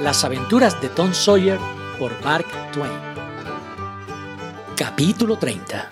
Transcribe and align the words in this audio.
Las 0.00 0.24
aventuras 0.24 0.78
de 0.82 0.90
Tom 0.90 1.14
Sawyer 1.14 1.58
por 1.98 2.12
Mark 2.22 2.44
Twain. 2.70 2.92
Capítulo 4.76 5.38
30 5.38 5.90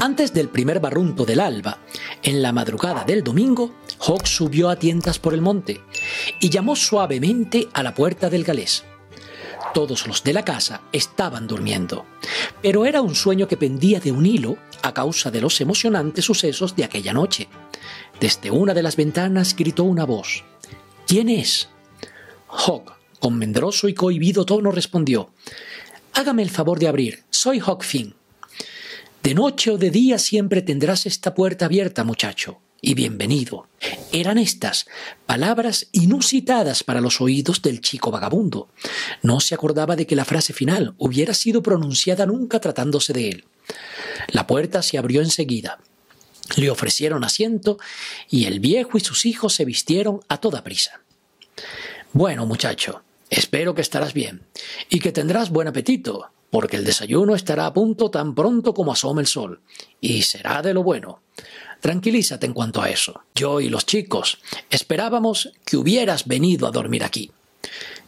Antes 0.00 0.34
del 0.34 0.48
primer 0.48 0.80
barrunto 0.80 1.24
del 1.24 1.38
alba, 1.38 1.78
en 2.20 2.42
la 2.42 2.50
madrugada 2.50 3.04
del 3.04 3.22
domingo, 3.22 3.76
Hawk 4.00 4.26
subió 4.26 4.70
a 4.70 4.76
tientas 4.76 5.20
por 5.20 5.34
el 5.34 5.40
monte 5.40 5.82
y 6.40 6.50
llamó 6.50 6.74
suavemente 6.74 7.68
a 7.72 7.84
la 7.84 7.94
puerta 7.94 8.28
del 8.28 8.42
galés. 8.42 8.82
Todos 9.72 10.08
los 10.08 10.24
de 10.24 10.32
la 10.32 10.44
casa 10.44 10.80
estaban 10.90 11.46
durmiendo, 11.46 12.06
pero 12.60 12.86
era 12.86 13.02
un 13.02 13.14
sueño 13.14 13.46
que 13.46 13.56
pendía 13.56 14.00
de 14.00 14.10
un 14.10 14.26
hilo 14.26 14.56
a 14.82 14.92
causa 14.92 15.30
de 15.30 15.40
los 15.40 15.60
emocionantes 15.60 16.24
sucesos 16.24 16.74
de 16.74 16.82
aquella 16.82 17.12
noche. 17.12 17.48
Desde 18.18 18.50
una 18.50 18.74
de 18.74 18.82
las 18.82 18.96
ventanas 18.96 19.54
gritó 19.54 19.84
una 19.84 20.04
voz. 20.04 20.42
¿Quién 21.06 21.28
es? 21.28 21.68
Hawk, 22.56 22.92
con 23.18 23.36
mendroso 23.36 23.88
y 23.88 23.94
cohibido 23.94 24.46
tono, 24.46 24.70
respondió: 24.70 25.30
Hágame 26.12 26.42
el 26.42 26.50
favor 26.50 26.78
de 26.78 26.88
abrir. 26.88 27.24
Soy 27.30 27.58
Hawk 27.58 27.82
Finn. 27.82 28.14
De 29.22 29.34
noche 29.34 29.70
o 29.70 29.78
de 29.78 29.90
día 29.90 30.18
siempre 30.18 30.62
tendrás 30.62 31.06
esta 31.06 31.34
puerta 31.34 31.64
abierta, 31.64 32.04
muchacho, 32.04 32.60
y 32.80 32.94
bienvenido. 32.94 33.66
Eran 34.12 34.38
estas 34.38 34.86
palabras 35.26 35.88
inusitadas 35.92 36.84
para 36.84 37.00
los 37.00 37.20
oídos 37.20 37.62
del 37.62 37.80
chico 37.80 38.10
vagabundo. 38.10 38.68
No 39.22 39.40
se 39.40 39.54
acordaba 39.54 39.96
de 39.96 40.06
que 40.06 40.16
la 40.16 40.24
frase 40.24 40.52
final 40.52 40.94
hubiera 40.98 41.34
sido 41.34 41.62
pronunciada 41.62 42.26
nunca 42.26 42.60
tratándose 42.60 43.12
de 43.12 43.30
él. 43.30 43.44
La 44.28 44.46
puerta 44.46 44.82
se 44.82 44.98
abrió 44.98 45.22
enseguida. 45.22 45.80
Le 46.56 46.70
ofrecieron 46.70 47.24
asiento 47.24 47.78
y 48.28 48.44
el 48.44 48.60
viejo 48.60 48.98
y 48.98 49.00
sus 49.00 49.24
hijos 49.24 49.54
se 49.54 49.64
vistieron 49.64 50.20
a 50.28 50.36
toda 50.36 50.62
prisa. 50.62 51.00
Bueno, 52.14 52.46
muchacho, 52.46 53.02
espero 53.28 53.74
que 53.74 53.80
estarás 53.80 54.14
bien 54.14 54.42
y 54.88 55.00
que 55.00 55.10
tendrás 55.10 55.50
buen 55.50 55.66
apetito, 55.66 56.30
porque 56.48 56.76
el 56.76 56.84
desayuno 56.84 57.34
estará 57.34 57.66
a 57.66 57.74
punto 57.74 58.08
tan 58.08 58.36
pronto 58.36 58.72
como 58.72 58.92
asome 58.92 59.22
el 59.22 59.26
sol, 59.26 59.62
y 60.00 60.22
será 60.22 60.62
de 60.62 60.74
lo 60.74 60.84
bueno. 60.84 61.22
Tranquilízate 61.80 62.46
en 62.46 62.52
cuanto 62.52 62.80
a 62.80 62.88
eso. 62.88 63.22
Yo 63.34 63.60
y 63.60 63.68
los 63.68 63.84
chicos 63.84 64.38
esperábamos 64.70 65.50
que 65.64 65.76
hubieras 65.76 66.28
venido 66.28 66.68
a 66.68 66.70
dormir 66.70 67.02
aquí. 67.02 67.32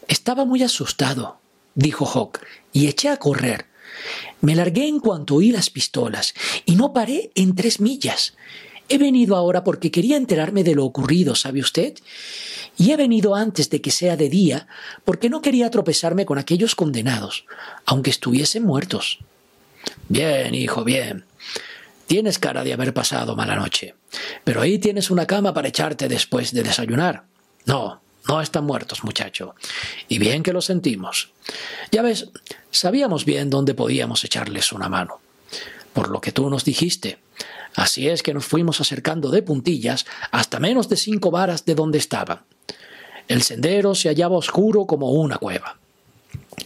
Estaba 0.06 0.44
muy 0.44 0.62
asustado, 0.62 1.38
dijo 1.74 2.06
Hawk, 2.06 2.38
y 2.72 2.86
eché 2.86 3.08
a 3.08 3.16
correr. 3.16 3.66
Me 4.40 4.54
largué 4.54 4.86
en 4.86 5.00
cuanto 5.00 5.34
oí 5.34 5.50
las 5.50 5.68
pistolas, 5.68 6.32
y 6.64 6.76
no 6.76 6.92
paré 6.92 7.32
en 7.34 7.56
tres 7.56 7.80
millas. 7.80 8.34
He 8.88 8.98
venido 8.98 9.36
ahora 9.36 9.64
porque 9.64 9.90
quería 9.90 10.16
enterarme 10.16 10.62
de 10.62 10.74
lo 10.74 10.84
ocurrido, 10.84 11.34
¿sabe 11.34 11.60
usted? 11.60 11.94
Y 12.78 12.92
he 12.92 12.96
venido 12.96 13.34
antes 13.34 13.70
de 13.70 13.80
que 13.80 13.90
sea 13.90 14.16
de 14.16 14.28
día 14.28 14.68
porque 15.04 15.28
no 15.30 15.42
quería 15.42 15.70
tropezarme 15.70 16.26
con 16.26 16.38
aquellos 16.38 16.74
condenados, 16.74 17.44
aunque 17.84 18.10
estuviesen 18.10 18.64
muertos. 18.64 19.18
Bien, 20.08 20.54
hijo, 20.54 20.84
bien. 20.84 21.24
Tienes 22.06 22.38
cara 22.38 22.62
de 22.62 22.72
haber 22.72 22.94
pasado 22.94 23.34
mala 23.34 23.56
noche, 23.56 23.94
pero 24.44 24.60
ahí 24.60 24.78
tienes 24.78 25.10
una 25.10 25.26
cama 25.26 25.52
para 25.52 25.68
echarte 25.68 26.08
después 26.08 26.52
de 26.52 26.62
desayunar. 26.62 27.24
No, 27.64 28.00
no 28.28 28.40
están 28.40 28.64
muertos, 28.64 29.02
muchacho. 29.02 29.56
Y 30.08 30.18
bien 30.18 30.44
que 30.44 30.52
lo 30.52 30.60
sentimos. 30.60 31.30
Ya 31.90 32.02
ves, 32.02 32.28
sabíamos 32.70 33.24
bien 33.24 33.50
dónde 33.50 33.74
podíamos 33.74 34.22
echarles 34.24 34.72
una 34.72 34.88
mano. 34.88 35.20
Por 35.96 36.10
lo 36.10 36.20
que 36.20 36.30
tú 36.30 36.50
nos 36.50 36.62
dijiste, 36.62 37.18
Así 37.74 38.06
es 38.06 38.22
que 38.22 38.34
nos 38.34 38.44
fuimos 38.44 38.82
acercando 38.82 39.30
de 39.30 39.40
puntillas 39.40 40.04
hasta 40.30 40.60
menos 40.60 40.90
de 40.90 40.96
cinco 40.96 41.30
varas 41.30 41.64
de 41.64 41.74
donde 41.74 41.96
estaban. 41.96 42.40
El 43.28 43.42
sendero 43.42 43.94
se 43.94 44.10
hallaba 44.10 44.36
oscuro 44.36 44.84
como 44.86 45.10
una 45.12 45.38
cueva. 45.38 45.78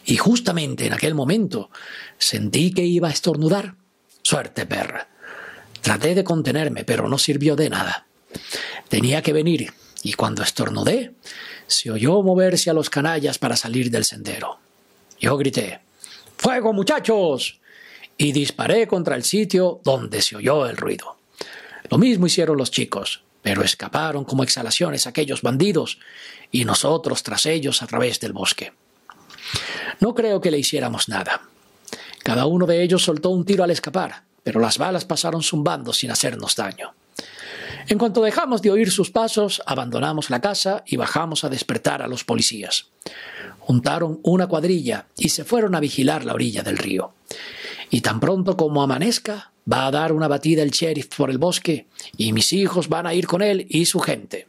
Y 0.04 0.16
justamente 0.16 0.86
en 0.86 0.92
aquel 0.92 1.14
momento 1.14 1.70
sentí 2.18 2.72
que 2.72 2.84
iba 2.84 3.06
a 3.06 3.12
estornudar. 3.12 3.76
Suerte, 4.22 4.66
perra. 4.66 5.08
Traté 5.80 6.16
de 6.16 6.24
contenerme, 6.24 6.82
pero 6.82 7.08
no 7.08 7.16
sirvió 7.16 7.54
de 7.54 7.70
nada. 7.70 8.06
Tenía 8.88 9.22
que 9.22 9.32
venir, 9.32 9.72
y 10.02 10.14
cuando 10.14 10.42
estornudé, 10.42 11.14
se 11.68 11.92
oyó 11.92 12.20
moverse 12.22 12.68
a 12.68 12.74
los 12.74 12.90
canallas 12.90 13.38
para 13.38 13.56
salir 13.56 13.92
del 13.92 14.04
sendero. 14.04 14.58
Yo 15.20 15.36
grité, 15.36 15.80
¡Fuego, 16.36 16.72
muchachos! 16.72 17.59
Y 18.20 18.32
disparé 18.32 18.86
contra 18.86 19.16
el 19.16 19.24
sitio 19.24 19.80
donde 19.82 20.20
se 20.20 20.36
oyó 20.36 20.66
el 20.66 20.76
ruido. 20.76 21.16
Lo 21.88 21.96
mismo 21.96 22.26
hicieron 22.26 22.58
los 22.58 22.70
chicos, 22.70 23.22
pero 23.40 23.62
escaparon 23.62 24.26
como 24.26 24.42
exhalaciones 24.42 25.06
aquellos 25.06 25.40
bandidos 25.40 25.98
y 26.50 26.66
nosotros 26.66 27.22
tras 27.22 27.46
ellos 27.46 27.80
a 27.80 27.86
través 27.86 28.20
del 28.20 28.34
bosque. 28.34 28.74
No 30.00 30.14
creo 30.14 30.38
que 30.42 30.50
le 30.50 30.58
hiciéramos 30.58 31.08
nada. 31.08 31.40
Cada 32.22 32.44
uno 32.44 32.66
de 32.66 32.82
ellos 32.82 33.02
soltó 33.02 33.30
un 33.30 33.46
tiro 33.46 33.64
al 33.64 33.70
escapar, 33.70 34.24
pero 34.42 34.60
las 34.60 34.76
balas 34.76 35.06
pasaron 35.06 35.42
zumbando 35.42 35.94
sin 35.94 36.10
hacernos 36.10 36.54
daño. 36.56 36.92
En 37.88 37.96
cuanto 37.96 38.20
dejamos 38.20 38.60
de 38.60 38.70
oír 38.70 38.90
sus 38.90 39.10
pasos, 39.10 39.62
abandonamos 39.64 40.28
la 40.28 40.42
casa 40.42 40.84
y 40.86 40.96
bajamos 40.96 41.42
a 41.44 41.48
despertar 41.48 42.02
a 42.02 42.06
los 42.06 42.24
policías. 42.24 42.88
Juntaron 43.60 44.20
una 44.24 44.46
cuadrilla 44.46 45.06
y 45.16 45.30
se 45.30 45.44
fueron 45.44 45.74
a 45.74 45.80
vigilar 45.80 46.26
la 46.26 46.34
orilla 46.34 46.62
del 46.62 46.76
río 46.76 47.14
y 47.90 48.00
tan 48.00 48.20
pronto 48.20 48.56
como 48.56 48.82
amanezca 48.82 49.52
va 49.70 49.86
a 49.86 49.90
dar 49.90 50.12
una 50.12 50.28
batida 50.28 50.62
el 50.62 50.70
sheriff 50.70 51.08
por 51.16 51.30
el 51.30 51.38
bosque 51.38 51.86
y 52.16 52.32
mis 52.32 52.52
hijos 52.52 52.88
van 52.88 53.06
a 53.06 53.14
ir 53.14 53.26
con 53.26 53.42
él 53.42 53.66
y 53.68 53.84
su 53.86 54.00
gente. 54.00 54.48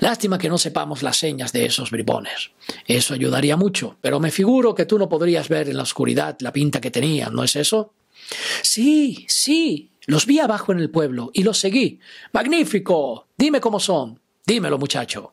Lástima 0.00 0.38
que 0.38 0.48
no 0.48 0.58
sepamos 0.58 1.02
las 1.02 1.16
señas 1.18 1.52
de 1.52 1.66
esos 1.66 1.90
bribones. 1.90 2.50
Eso 2.86 3.14
ayudaría 3.14 3.56
mucho, 3.56 3.96
pero 4.00 4.20
me 4.20 4.30
figuro 4.30 4.74
que 4.74 4.86
tú 4.86 4.98
no 4.98 5.08
podrías 5.08 5.48
ver 5.48 5.68
en 5.68 5.76
la 5.76 5.82
oscuridad 5.82 6.36
la 6.40 6.52
pinta 6.52 6.80
que 6.80 6.90
tenían, 6.90 7.34
¿no 7.34 7.42
es 7.42 7.56
eso? 7.56 7.92
Sí, 8.62 9.24
sí, 9.28 9.90
los 10.06 10.26
vi 10.26 10.38
abajo 10.38 10.72
en 10.72 10.78
el 10.78 10.90
pueblo 10.90 11.30
y 11.34 11.42
los 11.42 11.58
seguí. 11.58 11.98
Magnífico. 12.32 13.26
Dime 13.36 13.60
cómo 13.60 13.80
son. 13.80 14.20
Dímelo, 14.46 14.78
muchacho. 14.78 15.32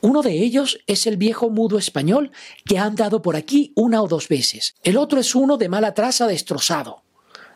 Uno 0.00 0.22
de 0.22 0.32
ellos 0.32 0.78
es 0.86 1.06
el 1.06 1.16
viejo 1.16 1.50
mudo 1.50 1.78
español 1.78 2.30
que 2.64 2.78
ha 2.78 2.84
andado 2.84 3.22
por 3.22 3.36
aquí 3.36 3.72
una 3.74 4.02
o 4.02 4.08
dos 4.08 4.28
veces. 4.28 4.76
El 4.82 4.96
otro 4.96 5.18
es 5.20 5.34
uno 5.34 5.56
de 5.56 5.68
mala 5.68 5.94
traza 5.94 6.26
destrozado. 6.26 7.02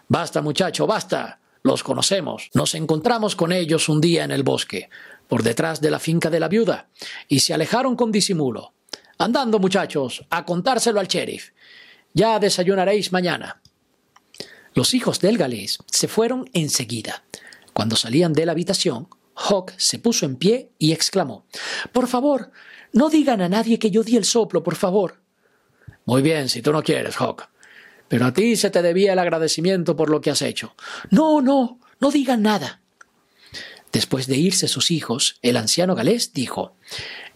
Basta, 0.08 0.42
muchacho, 0.42 0.86
basta. 0.86 1.40
Los 1.62 1.82
conocemos. 1.82 2.50
Nos 2.54 2.74
encontramos 2.74 3.36
con 3.36 3.52
ellos 3.52 3.88
un 3.88 4.00
día 4.00 4.24
en 4.24 4.30
el 4.30 4.42
bosque, 4.42 4.88
por 5.28 5.42
detrás 5.42 5.80
de 5.80 5.90
la 5.90 5.98
finca 5.98 6.30
de 6.30 6.40
la 6.40 6.48
viuda, 6.48 6.88
y 7.28 7.40
se 7.40 7.52
alejaron 7.52 7.96
con 7.96 8.10
disimulo. 8.10 8.72
Andando, 9.18 9.58
muchachos, 9.58 10.24
a 10.30 10.44
contárselo 10.46 10.98
al 10.98 11.06
sheriff. 11.06 11.50
Ya 12.14 12.38
desayunaréis 12.38 13.12
mañana. 13.12 13.60
Los 14.74 14.94
hijos 14.94 15.20
del 15.20 15.36
galés 15.36 15.78
se 15.86 16.08
fueron 16.08 16.48
enseguida. 16.54 17.22
Cuando 17.74 17.96
salían 17.96 18.32
de 18.32 18.46
la 18.46 18.52
habitación, 18.52 19.08
Hawk 19.48 19.72
se 19.78 19.98
puso 19.98 20.26
en 20.26 20.36
pie 20.36 20.70
y 20.78 20.92
exclamó 20.92 21.46
Por 21.92 22.06
favor, 22.06 22.50
no 22.92 23.08
digan 23.08 23.40
a 23.40 23.48
nadie 23.48 23.78
que 23.78 23.90
yo 23.90 24.02
di 24.02 24.16
el 24.16 24.24
soplo, 24.24 24.62
por 24.62 24.76
favor. 24.76 25.20
Muy 26.04 26.22
bien, 26.22 26.48
si 26.48 26.62
tú 26.62 26.72
no 26.72 26.82
quieres, 26.82 27.16
Hawk. 27.16 27.48
Pero 28.08 28.26
a 28.26 28.32
ti 28.32 28.56
se 28.56 28.70
te 28.70 28.82
debía 28.82 29.12
el 29.12 29.18
agradecimiento 29.18 29.96
por 29.96 30.10
lo 30.10 30.20
que 30.20 30.30
has 30.30 30.42
hecho. 30.42 30.74
No, 31.10 31.40
no, 31.40 31.78
no 32.00 32.10
digan 32.10 32.42
nada. 32.42 32.80
Después 33.92 34.26
de 34.26 34.36
irse 34.36 34.68
sus 34.68 34.90
hijos, 34.90 35.38
el 35.42 35.56
anciano 35.56 35.94
galés 35.94 36.32
dijo 36.32 36.76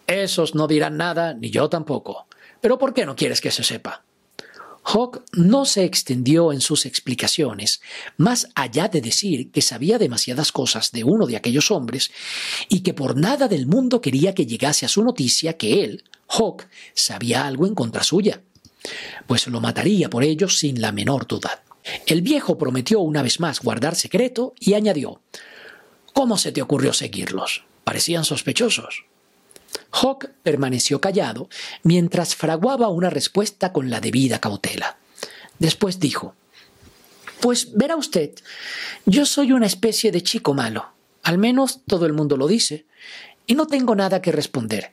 Esos 0.06 0.54
no 0.54 0.66
dirán 0.66 0.96
nada, 0.96 1.34
ni 1.34 1.50
yo 1.50 1.68
tampoco. 1.68 2.26
Pero 2.60 2.78
¿por 2.78 2.94
qué 2.94 3.06
no 3.06 3.16
quieres 3.16 3.40
que 3.40 3.50
se 3.50 3.62
sepa? 3.62 4.03
Hawk 4.84 5.22
no 5.32 5.64
se 5.64 5.84
extendió 5.84 6.52
en 6.52 6.60
sus 6.60 6.84
explicaciones, 6.84 7.80
más 8.16 8.48
allá 8.54 8.88
de 8.88 9.00
decir 9.00 9.50
que 9.50 9.62
sabía 9.62 9.98
demasiadas 9.98 10.52
cosas 10.52 10.92
de 10.92 11.04
uno 11.04 11.26
de 11.26 11.36
aquellos 11.36 11.70
hombres 11.70 12.10
y 12.68 12.80
que 12.80 12.94
por 12.94 13.16
nada 13.16 13.48
del 13.48 13.66
mundo 13.66 14.00
quería 14.00 14.34
que 14.34 14.46
llegase 14.46 14.84
a 14.84 14.90
su 14.90 15.02
noticia 15.02 15.56
que 15.56 15.84
él, 15.84 16.04
Hawk, 16.28 16.66
sabía 16.94 17.46
algo 17.46 17.66
en 17.66 17.74
contra 17.74 18.02
suya, 18.02 18.42
pues 19.26 19.46
lo 19.46 19.60
mataría 19.60 20.10
por 20.10 20.22
ello 20.22 20.48
sin 20.48 20.80
la 20.80 20.92
menor 20.92 21.26
duda. 21.26 21.62
El 22.06 22.22
viejo 22.22 22.58
prometió 22.58 23.00
una 23.00 23.22
vez 23.22 23.40
más 23.40 23.60
guardar 23.60 23.94
secreto 23.94 24.54
y 24.58 24.74
añadió 24.74 25.20
¿Cómo 26.12 26.38
se 26.38 26.52
te 26.52 26.62
ocurrió 26.62 26.92
seguirlos? 26.92 27.64
Parecían 27.82 28.24
sospechosos. 28.24 29.04
Hawk 29.94 30.30
permaneció 30.42 31.00
callado 31.00 31.48
mientras 31.82 32.34
fraguaba 32.34 32.88
una 32.88 33.10
respuesta 33.10 33.72
con 33.72 33.90
la 33.90 34.00
debida 34.00 34.40
cautela. 34.40 34.98
Después 35.58 36.00
dijo 36.00 36.34
Pues 37.40 37.72
verá 37.74 37.96
usted, 37.96 38.34
yo 39.06 39.24
soy 39.24 39.52
una 39.52 39.66
especie 39.66 40.10
de 40.10 40.22
chico 40.22 40.52
malo. 40.52 40.86
Al 41.22 41.38
menos 41.38 41.80
todo 41.86 42.06
el 42.06 42.12
mundo 42.12 42.36
lo 42.36 42.48
dice. 42.48 42.86
Y 43.46 43.54
no 43.54 43.66
tengo 43.66 43.94
nada 43.94 44.22
que 44.22 44.32
responder. 44.32 44.90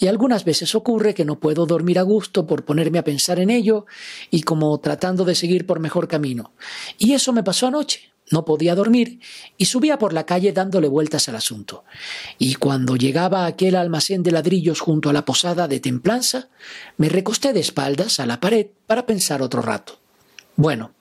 Y 0.00 0.06
algunas 0.06 0.44
veces 0.44 0.74
ocurre 0.74 1.14
que 1.14 1.26
no 1.26 1.38
puedo 1.38 1.66
dormir 1.66 1.98
a 1.98 2.02
gusto 2.02 2.46
por 2.46 2.64
ponerme 2.64 2.98
a 2.98 3.04
pensar 3.04 3.38
en 3.38 3.50
ello 3.50 3.84
y 4.30 4.42
como 4.42 4.78
tratando 4.80 5.24
de 5.24 5.34
seguir 5.34 5.66
por 5.66 5.78
mejor 5.78 6.08
camino. 6.08 6.52
Y 6.96 7.12
eso 7.12 7.34
me 7.34 7.42
pasó 7.42 7.66
anoche. 7.66 8.11
No 8.32 8.44
podía 8.44 8.74
dormir 8.74 9.20
y 9.56 9.66
subía 9.66 9.98
por 9.98 10.12
la 10.12 10.26
calle 10.26 10.52
dándole 10.52 10.88
vueltas 10.88 11.28
al 11.28 11.36
asunto. 11.36 11.84
Y 12.38 12.54
cuando 12.54 12.96
llegaba 12.96 13.44
a 13.44 13.46
aquel 13.46 13.76
almacén 13.76 14.22
de 14.22 14.32
ladrillos 14.32 14.80
junto 14.80 15.10
a 15.10 15.12
la 15.12 15.24
posada 15.24 15.68
de 15.68 15.80
Templanza, 15.80 16.48
me 16.96 17.08
recosté 17.08 17.52
de 17.52 17.60
espaldas 17.60 18.18
a 18.20 18.26
la 18.26 18.40
pared 18.40 18.66
para 18.86 19.06
pensar 19.06 19.42
otro 19.42 19.62
rato. 19.62 19.98
Bueno, 20.56 20.92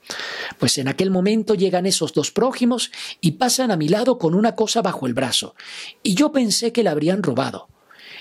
pues 0.59 0.77
en 0.77 0.87
aquel 0.87 1.11
momento 1.11 1.55
llegan 1.55 1.85
esos 1.85 2.13
dos 2.13 2.31
prójimos 2.31 2.91
y 3.19 3.31
pasan 3.31 3.71
a 3.71 3.77
mi 3.77 3.89
lado 3.89 4.17
con 4.17 4.33
una 4.33 4.55
cosa 4.55 4.81
bajo 4.81 5.07
el 5.07 5.13
brazo, 5.13 5.55
y 6.03 6.15
yo 6.15 6.31
pensé 6.31 6.71
que 6.71 6.83
la 6.83 6.91
habrían 6.91 7.21
robado. 7.21 7.67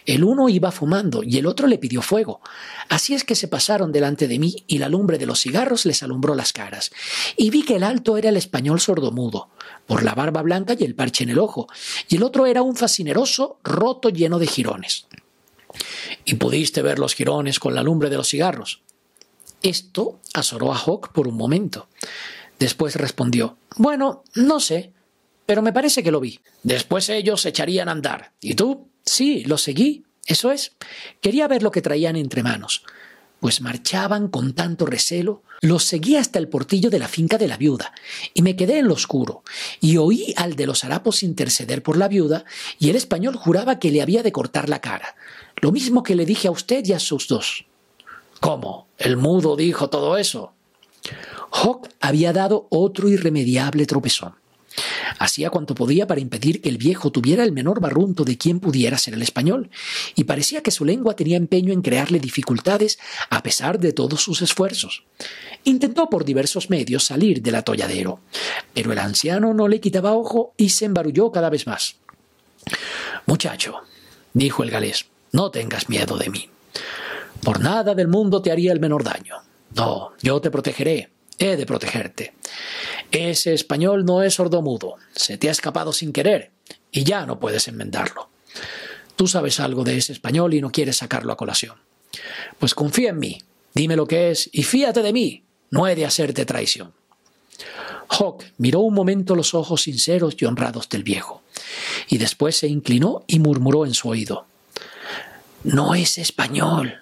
El 0.06 0.24
uno 0.24 0.48
iba 0.48 0.70
fumando 0.70 1.22
y 1.22 1.38
el 1.38 1.46
otro 1.46 1.66
le 1.66 1.78
pidió 1.78 2.02
fuego. 2.02 2.40
Así 2.88 3.14
es 3.14 3.24
que 3.24 3.34
se 3.34 3.48
pasaron 3.48 3.92
delante 3.92 4.28
de 4.28 4.38
mí 4.38 4.64
y 4.66 4.78
la 4.78 4.88
lumbre 4.88 5.18
de 5.18 5.26
los 5.26 5.40
cigarros 5.40 5.86
les 5.86 6.02
alumbró 6.02 6.34
las 6.34 6.52
caras. 6.52 6.90
Y 7.36 7.50
vi 7.50 7.62
que 7.62 7.76
el 7.76 7.84
alto 7.84 8.16
era 8.16 8.28
el 8.28 8.36
español 8.36 8.80
sordomudo, 8.80 9.48
por 9.86 10.02
la 10.02 10.14
barba 10.14 10.42
blanca 10.42 10.74
y 10.78 10.84
el 10.84 10.94
parche 10.94 11.24
en 11.24 11.30
el 11.30 11.38
ojo, 11.38 11.68
y 12.08 12.16
el 12.16 12.22
otro 12.22 12.46
era 12.46 12.62
un 12.62 12.76
fascineroso 12.76 13.58
roto 13.62 14.08
lleno 14.08 14.38
de 14.38 14.46
jirones. 14.46 15.06
¿Y 16.24 16.34
pudiste 16.34 16.82
ver 16.82 16.98
los 16.98 17.14
jirones 17.14 17.58
con 17.58 17.74
la 17.74 17.82
lumbre 17.82 18.10
de 18.10 18.16
los 18.16 18.28
cigarros? 18.28 18.82
Esto 19.62 20.20
azoró 20.34 20.72
a 20.72 20.78
Hawk 20.78 21.12
por 21.12 21.28
un 21.28 21.36
momento. 21.36 21.88
Después 22.58 22.96
respondió, 22.96 23.56
Bueno, 23.76 24.22
no 24.34 24.60
sé, 24.60 24.92
pero 25.46 25.62
me 25.62 25.72
parece 25.72 26.02
que 26.02 26.10
lo 26.10 26.20
vi. 26.20 26.40
Después 26.62 27.08
ellos 27.08 27.44
echarían 27.46 27.88
a 27.88 27.92
andar. 27.92 28.32
¿Y 28.40 28.54
tú? 28.54 28.89
Sí, 29.04 29.44
lo 29.44 29.58
seguí. 29.58 30.04
Eso 30.26 30.52
es. 30.52 30.72
Quería 31.20 31.48
ver 31.48 31.62
lo 31.62 31.70
que 31.70 31.82
traían 31.82 32.16
entre 32.16 32.42
manos. 32.42 32.84
Pues 33.40 33.60
marchaban 33.60 34.28
con 34.28 34.52
tanto 34.54 34.86
recelo. 34.86 35.42
Los 35.62 35.84
seguí 35.84 36.16
hasta 36.16 36.38
el 36.38 36.48
portillo 36.48 36.88
de 36.90 36.98
la 36.98 37.08
finca 37.08 37.36
de 37.36 37.48
la 37.48 37.56
viuda, 37.56 37.92
y 38.32 38.42
me 38.42 38.56
quedé 38.56 38.78
en 38.78 38.88
lo 38.88 38.94
oscuro, 38.94 39.42
y 39.78 39.98
oí 39.98 40.32
al 40.36 40.56
de 40.56 40.66
los 40.66 40.84
harapos 40.84 41.22
interceder 41.22 41.82
por 41.82 41.98
la 41.98 42.08
viuda, 42.08 42.44
y 42.78 42.88
el 42.88 42.96
español 42.96 43.36
juraba 43.36 43.78
que 43.78 43.90
le 43.90 44.00
había 44.00 44.22
de 44.22 44.32
cortar 44.32 44.70
la 44.70 44.80
cara. 44.80 45.16
Lo 45.60 45.70
mismo 45.70 46.02
que 46.02 46.14
le 46.14 46.24
dije 46.24 46.48
a 46.48 46.50
usted 46.50 46.84
y 46.86 46.94
a 46.94 46.98
sus 46.98 47.28
dos. 47.28 47.66
¿Cómo? 48.40 48.88
¿El 48.96 49.18
mudo 49.18 49.54
dijo 49.54 49.90
todo 49.90 50.16
eso? 50.16 50.54
Hawk 51.52 51.88
había 52.00 52.32
dado 52.32 52.66
otro 52.70 53.08
irremediable 53.08 53.84
tropezón. 53.84 54.39
Hacía 55.20 55.50
cuanto 55.50 55.74
podía 55.74 56.06
para 56.06 56.22
impedir 56.22 56.62
que 56.62 56.70
el 56.70 56.78
viejo 56.78 57.12
tuviera 57.12 57.44
el 57.44 57.52
menor 57.52 57.78
barrunto 57.78 58.24
de 58.24 58.38
quien 58.38 58.58
pudiera 58.58 58.96
ser 58.96 59.12
el 59.12 59.20
español, 59.20 59.68
y 60.14 60.24
parecía 60.24 60.62
que 60.62 60.70
su 60.70 60.86
lengua 60.86 61.14
tenía 61.14 61.36
empeño 61.36 61.74
en 61.74 61.82
crearle 61.82 62.18
dificultades 62.18 62.98
a 63.28 63.42
pesar 63.42 63.78
de 63.78 63.92
todos 63.92 64.22
sus 64.22 64.40
esfuerzos. 64.40 65.04
Intentó 65.64 66.08
por 66.08 66.24
diversos 66.24 66.70
medios 66.70 67.04
salir 67.04 67.42
del 67.42 67.56
atolladero, 67.56 68.20
pero 68.72 68.92
el 68.92 68.98
anciano 68.98 69.52
no 69.52 69.68
le 69.68 69.78
quitaba 69.78 70.14
ojo 70.14 70.54
y 70.56 70.70
se 70.70 70.86
embarulló 70.86 71.30
cada 71.30 71.50
vez 71.50 71.66
más. 71.66 71.96
Muchacho, 73.26 73.82
dijo 74.32 74.62
el 74.62 74.70
galés, 74.70 75.04
no 75.32 75.50
tengas 75.50 75.90
miedo 75.90 76.16
de 76.16 76.30
mí. 76.30 76.48
Por 77.44 77.60
nada 77.60 77.94
del 77.94 78.08
mundo 78.08 78.40
te 78.40 78.52
haría 78.52 78.72
el 78.72 78.80
menor 78.80 79.04
daño. 79.04 79.34
No, 79.76 80.12
yo 80.22 80.40
te 80.40 80.50
protegeré, 80.50 81.10
he 81.38 81.58
de 81.58 81.66
protegerte. 81.66 82.32
Ese 83.10 83.54
español 83.54 84.04
no 84.04 84.22
es 84.22 84.34
sordomudo, 84.34 84.96
se 85.12 85.36
te 85.36 85.48
ha 85.48 85.52
escapado 85.52 85.92
sin 85.92 86.12
querer 86.12 86.52
y 86.92 87.04
ya 87.04 87.26
no 87.26 87.40
puedes 87.40 87.66
enmendarlo. 87.68 88.28
Tú 89.16 89.26
sabes 89.26 89.60
algo 89.60 89.84
de 89.84 89.96
ese 89.96 90.12
español 90.12 90.54
y 90.54 90.60
no 90.60 90.70
quieres 90.70 90.98
sacarlo 90.98 91.32
a 91.32 91.36
colación. 91.36 91.76
Pues 92.58 92.74
confía 92.74 93.10
en 93.10 93.18
mí, 93.18 93.38
dime 93.74 93.96
lo 93.96 94.06
que 94.06 94.30
es 94.30 94.48
y 94.52 94.62
fíate 94.62 95.02
de 95.02 95.12
mí, 95.12 95.44
no 95.70 95.86
he 95.88 95.94
de 95.94 96.06
hacerte 96.06 96.44
traición. 96.44 96.92
Hawk 98.08 98.44
miró 98.58 98.80
un 98.80 98.94
momento 98.94 99.36
los 99.36 99.54
ojos 99.54 99.82
sinceros 99.82 100.36
y 100.38 100.44
honrados 100.44 100.88
del 100.88 101.04
viejo, 101.04 101.42
y 102.08 102.18
después 102.18 102.56
se 102.56 102.66
inclinó 102.66 103.24
y 103.26 103.38
murmuró 103.38 103.86
en 103.86 103.94
su 103.94 104.08
oído. 104.08 104.46
No 105.62 105.94
es 105.94 106.18
español, 106.18 107.00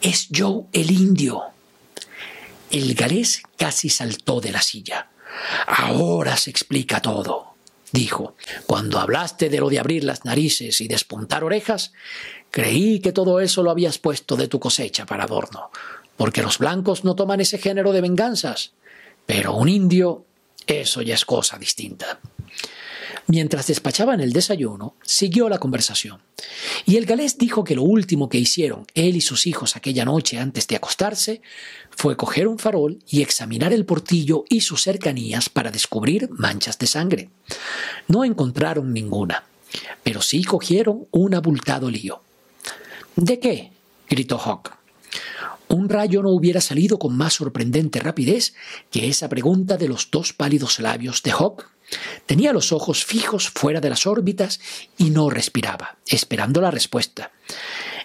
es 0.00 0.28
Joe 0.34 0.64
el 0.72 0.90
indio. 0.90 1.42
El 2.70 2.94
galés 2.94 3.42
casi 3.56 3.88
saltó 3.88 4.40
de 4.40 4.52
la 4.52 4.62
silla. 4.62 5.11
Ahora 5.66 6.36
se 6.36 6.50
explica 6.50 7.00
todo, 7.00 7.54
dijo. 7.92 8.34
Cuando 8.66 8.98
hablaste 8.98 9.48
de 9.48 9.60
lo 9.60 9.68
de 9.68 9.78
abrir 9.78 10.04
las 10.04 10.24
narices 10.24 10.80
y 10.80 10.88
despuntar 10.88 11.44
orejas, 11.44 11.92
creí 12.50 13.00
que 13.00 13.12
todo 13.12 13.40
eso 13.40 13.62
lo 13.62 13.70
habías 13.70 13.98
puesto 13.98 14.36
de 14.36 14.48
tu 14.48 14.60
cosecha 14.60 15.06
para 15.06 15.24
adorno, 15.24 15.70
porque 16.16 16.42
los 16.42 16.58
blancos 16.58 17.04
no 17.04 17.14
toman 17.14 17.40
ese 17.40 17.58
género 17.58 17.92
de 17.92 18.00
venganzas. 18.00 18.72
Pero 19.26 19.54
un 19.54 19.68
indio, 19.68 20.24
eso 20.66 21.02
ya 21.02 21.14
es 21.14 21.24
cosa 21.24 21.58
distinta. 21.58 22.18
Mientras 23.26 23.66
despachaban 23.68 24.20
el 24.20 24.32
desayuno, 24.32 24.96
siguió 25.02 25.48
la 25.48 25.58
conversación. 25.58 26.20
Y 26.84 26.96
el 26.96 27.06
galés 27.06 27.38
dijo 27.38 27.64
que 27.64 27.76
lo 27.76 27.82
último 27.82 28.28
que 28.28 28.38
hicieron 28.38 28.86
él 28.94 29.16
y 29.16 29.20
sus 29.20 29.46
hijos 29.46 29.76
aquella 29.76 30.04
noche 30.04 30.38
antes 30.38 30.66
de 30.66 30.76
acostarse 30.76 31.40
fue 31.90 32.16
coger 32.16 32.48
un 32.48 32.58
farol 32.58 32.98
y 33.08 33.22
examinar 33.22 33.72
el 33.72 33.84
portillo 33.84 34.44
y 34.48 34.62
sus 34.62 34.82
cercanías 34.82 35.48
para 35.48 35.70
descubrir 35.70 36.28
manchas 36.30 36.78
de 36.78 36.86
sangre. 36.86 37.28
No 38.08 38.24
encontraron 38.24 38.92
ninguna, 38.92 39.44
pero 40.02 40.20
sí 40.20 40.42
cogieron 40.44 41.06
un 41.10 41.34
abultado 41.34 41.90
lío. 41.90 42.22
¿De 43.16 43.38
qué? 43.38 43.70
gritó 44.08 44.38
Hawk. 44.38 44.76
Un 45.68 45.88
rayo 45.88 46.22
no 46.22 46.30
hubiera 46.30 46.60
salido 46.60 46.98
con 46.98 47.16
más 47.16 47.34
sorprendente 47.34 47.98
rapidez 47.98 48.54
que 48.90 49.08
esa 49.08 49.28
pregunta 49.28 49.78
de 49.78 49.88
los 49.88 50.10
dos 50.10 50.34
pálidos 50.34 50.80
labios 50.80 51.22
de 51.22 51.30
Hawk 51.30 51.66
Tenía 52.26 52.52
los 52.52 52.72
ojos 52.72 53.04
fijos 53.04 53.50
fuera 53.50 53.80
de 53.80 53.90
las 53.90 54.06
órbitas 54.06 54.60
y 54.98 55.10
no 55.10 55.30
respiraba, 55.30 55.98
esperando 56.06 56.60
la 56.60 56.70
respuesta. 56.70 57.32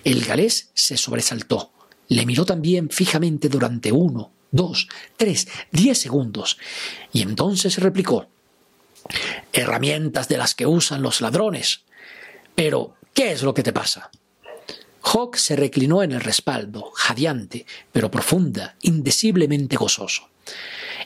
El 0.03 0.25
galés 0.25 0.69
se 0.73 0.97
sobresaltó, 0.97 1.71
le 2.07 2.25
miró 2.25 2.45
también 2.45 2.89
fijamente 2.89 3.49
durante 3.49 3.91
uno, 3.91 4.31
dos, 4.51 4.87
tres, 5.17 5.47
diez 5.71 5.97
segundos, 5.97 6.57
y 7.11 7.21
entonces 7.21 7.77
replicó 7.77 8.27
Herramientas 9.53 10.27
de 10.27 10.37
las 10.37 10.55
que 10.55 10.65
usan 10.65 11.01
los 11.01 11.21
ladrones. 11.21 11.81
Pero, 12.55 12.95
¿qué 13.13 13.31
es 13.31 13.43
lo 13.43 13.53
que 13.53 13.63
te 13.63 13.73
pasa? 13.73 14.09
Hawk 15.01 15.37
se 15.37 15.55
reclinó 15.55 16.03
en 16.03 16.11
el 16.11 16.21
respaldo, 16.21 16.91
jadeante, 16.93 17.65
pero 17.91 18.11
profunda, 18.11 18.75
indeciblemente 18.81 19.77
gozoso. 19.77 20.29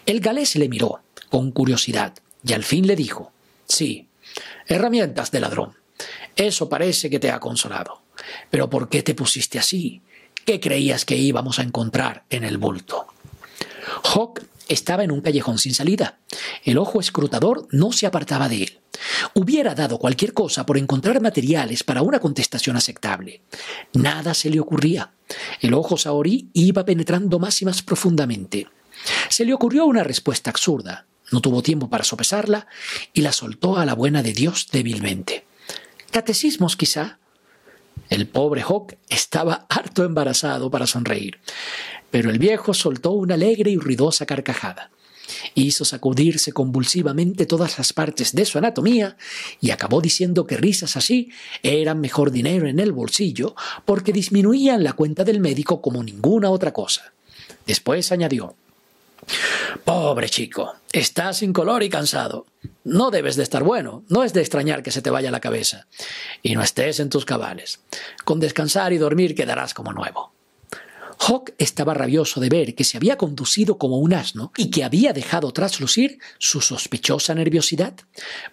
El 0.06 0.20
galés 0.20 0.56
le 0.56 0.70
miró, 0.70 1.04
con 1.30 1.52
curiosidad, 1.52 2.14
y 2.44 2.54
al 2.54 2.64
fin 2.64 2.88
le 2.88 2.96
dijo, 2.96 3.32
sí, 3.66 4.08
herramientas 4.68 5.32
de 5.32 5.40
ladrón. 5.40 5.74
Eso 6.36 6.70
parece 6.70 7.10
que 7.10 7.20
te 7.20 7.32
ha 7.32 7.40
consolado. 7.40 8.02
Pero 8.50 8.70
¿por 8.70 8.90
qué 8.90 9.04
te 9.04 9.16
pusiste 9.16 9.60
así? 9.60 10.02
¿Qué 10.46 10.60
creías 10.60 11.06
que 11.06 11.18
íbamos 11.18 11.60
a 11.60 11.64
encontrar 11.64 12.24
en 12.30 12.44
el 12.44 12.58
bulto? 12.58 13.08
Hawk 14.04 14.42
estaba 14.68 15.04
en 15.04 15.12
un 15.12 15.22
callejón 15.22 15.58
sin 15.58 15.74
salida. 15.74 16.20
El 16.64 16.78
ojo 16.78 17.00
escrutador 17.00 17.68
no 17.72 17.92
se 17.92 18.08
apartaba 18.08 18.50
de 18.50 18.64
él. 18.64 18.80
Hubiera 19.34 19.76
dado 19.76 19.98
cualquier 19.98 20.34
cosa 20.34 20.66
por 20.66 20.78
encontrar 20.78 21.22
materiales 21.22 21.84
para 21.84 22.02
una 22.02 22.20
contestación 22.20 22.76
aceptable. 22.76 23.42
Nada 23.94 24.34
se 24.34 24.50
le 24.50 24.60
ocurría. 24.60 25.12
El 25.60 25.74
ojo 25.74 25.98
saorí 25.98 26.50
iba 26.54 26.86
penetrando 26.86 27.40
más 27.40 27.62
y 27.62 27.66
más 27.66 27.82
profundamente. 27.82 28.68
Se 29.30 29.46
le 29.46 29.54
ocurrió 29.54 29.86
una 29.86 30.04
respuesta 30.04 30.50
absurda. 30.50 31.06
No 31.32 31.42
tuvo 31.42 31.64
tiempo 31.64 31.90
para 31.90 32.04
sopesarla 32.04 32.68
y 33.14 33.22
la 33.22 33.32
soltó 33.32 33.78
a 33.78 33.86
la 33.86 33.96
buena 33.96 34.22
de 34.22 34.34
Dios 34.34 34.68
débilmente. 34.72 35.46
Catecismos, 36.12 36.76
quizá. 36.76 37.20
El 38.10 38.28
pobre 38.28 38.62
Hawk 38.62 38.98
estaba 39.08 39.66
harto 39.70 40.04
embarazado 40.04 40.70
para 40.70 40.86
sonreír, 40.86 41.40
pero 42.10 42.30
el 42.30 42.40
viejo 42.40 42.74
soltó 42.74 43.12
una 43.12 43.36
alegre 43.36 43.72
y 43.72 43.78
ruidosa 43.78 44.26
carcajada. 44.26 44.92
Hizo 45.56 45.86
sacudirse 45.86 46.52
convulsivamente 46.52 47.46
todas 47.46 47.78
las 47.78 47.94
partes 47.94 48.34
de 48.34 48.46
su 48.46 48.58
anatomía 48.58 49.16
y 49.62 49.72
acabó 49.72 50.02
diciendo 50.02 50.46
que 50.46 50.58
risas 50.58 50.98
así 50.98 51.32
eran 51.64 52.02
mejor 52.02 52.32
dinero 52.32 52.68
en 52.68 52.80
el 52.80 52.92
bolsillo 52.92 53.56
porque 53.86 54.12
disminuían 54.12 54.84
la 54.84 54.94
cuenta 54.94 55.24
del 55.24 55.40
médico 55.40 55.82
como 55.82 56.04
ninguna 56.04 56.50
otra 56.50 56.74
cosa. 56.74 57.14
Después 57.66 58.12
añadió 58.12 58.56
Pobre 59.84 60.30
chico, 60.30 60.76
estás 60.92 61.38
sin 61.38 61.54
color 61.54 61.84
y 61.84 61.90
cansado. 61.90 62.46
No 62.84 63.12
debes 63.12 63.36
de 63.36 63.44
estar 63.44 63.64
bueno, 63.64 64.04
no 64.10 64.24
es 64.24 64.34
de 64.34 64.42
extrañar 64.42 64.84
que 64.84 64.92
se 64.92 65.02
te 65.02 65.10
vaya 65.10 65.32
la 65.32 65.40
cabeza. 65.40 65.88
Y 66.42 66.56
no 66.56 66.62
estés 66.62 67.00
en 67.00 67.10
tus 67.10 67.26
cabales. 67.26 67.80
Con 68.26 68.40
descansar 68.40 68.94
y 68.94 68.98
dormir 68.98 69.36
quedarás 69.36 69.74
como 69.74 69.94
nuevo. 69.94 70.34
Hawk 71.20 71.54
estaba 71.60 71.94
rabioso 71.94 72.40
de 72.40 72.50
ver 72.50 72.74
que 72.74 72.84
se 72.84 72.98
había 72.98 73.16
conducido 73.16 73.78
como 73.78 74.00
un 74.00 74.14
asno 74.16 74.52
y 74.58 74.72
que 74.72 74.84
había 74.84 75.14
dejado 75.14 75.54
traslucir 75.54 76.18
su 76.40 76.62
sospechosa 76.62 77.36
nerviosidad, 77.36 77.94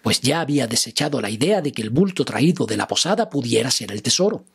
pues 0.03 0.21
ya 0.21 0.41
había 0.41 0.67
desechado 0.67 1.19
la 1.19 1.31
idea 1.31 1.61
de 1.61 1.71
que 1.71 1.81
el 1.81 1.89
bulto 1.89 2.25
traído 2.25 2.67
de 2.67 2.77
la 2.77 2.87
posada 2.87 3.27
pudiera 3.31 3.71
ser 3.71 3.91
el 3.91 4.03
tesoro, 4.03 4.45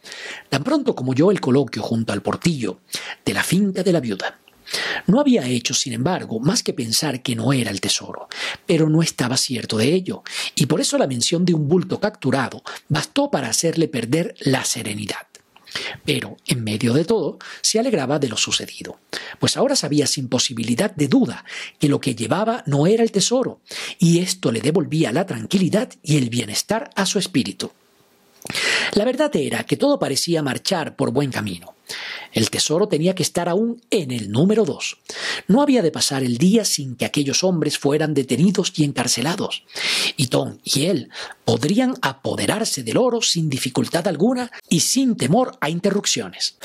tan 0.49 0.63
pronto 0.63 0.95
como 0.95 1.13
yo 1.13 1.33
el 1.33 1.41
coloquio 1.41 1.83
junto 1.83 2.13
al 2.13 2.23
portillo 2.23 2.79
de 3.25 3.35
la 3.35 3.43
finca 3.43 3.83
de 3.83 3.93
la 3.93 4.01
viuda. 4.01 4.39
No 5.07 5.21
había 5.21 5.47
hecho, 5.47 5.75
sin 5.75 5.93
embargo, 5.93 6.41
más 6.41 6.63
que 6.63 6.73
pensar 6.73 7.23
que 7.23 7.35
no 7.35 7.53
era 7.53 7.71
el 7.71 7.81
tesoro, 7.81 8.29
pero 8.67 8.89
no 8.89 9.03
estaba 9.03 9.37
cierto 9.37 9.77
de 9.77 9.93
ello, 9.93 10.23
y 10.55 10.67
por 10.67 10.81
eso 10.81 10.99
la 10.99 11.07
mención 11.07 11.45
de 11.45 11.55
un 11.55 11.69
bulto 11.69 12.01
capturado 12.01 12.63
bastó 12.89 13.31
para 13.31 13.49
hacerle 13.49 13.89
perder 13.89 14.35
la 14.41 14.65
serenidad. 14.65 15.27
Pero, 16.05 16.37
en 16.47 16.63
medio 16.63 16.93
de 16.93 17.05
todo, 17.05 17.39
se 17.61 17.79
alegraba 17.79 18.19
de 18.19 18.29
lo 18.29 18.37
sucedido, 18.37 19.01
pues 19.39 19.57
ahora 19.57 19.75
sabía 19.75 20.07
sin 20.07 20.29
posibilidad 20.29 20.95
de 20.95 21.09
duda 21.09 21.45
que 21.79 21.89
lo 21.89 22.01
que 22.01 22.15
llevaba 22.15 22.63
no 22.67 22.87
era 22.87 23.03
el 23.03 23.11
tesoro, 23.11 23.61
y 23.99 24.21
esto 24.21 24.53
le 24.53 24.61
devolvía 24.61 25.13
la 25.13 25.27
tranquilidad 25.27 25.91
y 26.03 26.17
el 26.17 26.31
bienestar 26.31 26.91
a 26.95 27.07
su 27.07 27.19
espíritu. 27.19 27.73
La 28.95 29.05
verdad 29.05 29.35
era 29.35 29.65
que 29.65 29.77
todo 29.77 29.99
parecía 29.99 30.43
marchar 30.43 30.95
por 30.97 31.11
buen 31.11 31.33
camino. 31.33 31.75
El 32.33 32.51
tesoro 32.51 32.89
tenía 32.89 33.15
que 33.15 33.23
estar 33.23 33.49
aún 33.49 33.81
en 33.91 34.11
el 34.11 34.31
número 34.31 34.65
dos. 34.65 34.99
No 35.49 35.63
había 35.63 35.83
de 35.83 35.91
pasar 35.91 36.23
el 36.23 36.39
día 36.39 36.65
sin 36.65 36.97
que 36.97 37.05
aquellos 37.05 37.45
hombres 37.45 37.79
fueran 37.79 38.15
detenidos 38.15 38.73
y 38.77 38.85
encarcelados. 38.85 39.65
Y 40.17 40.29
Tom 40.29 40.59
y 40.63 40.87
él 40.87 41.11
podrían 41.45 41.95
apoderarse 42.03 42.83
del 42.83 42.97
oro 42.97 43.23
sin 43.23 43.49
dificultad 43.49 44.07
alguna 44.09 44.51
y 44.69 44.81
sin 44.81 45.17
temor 45.17 45.57
a 45.61 45.71
interrupciones. 45.71 46.57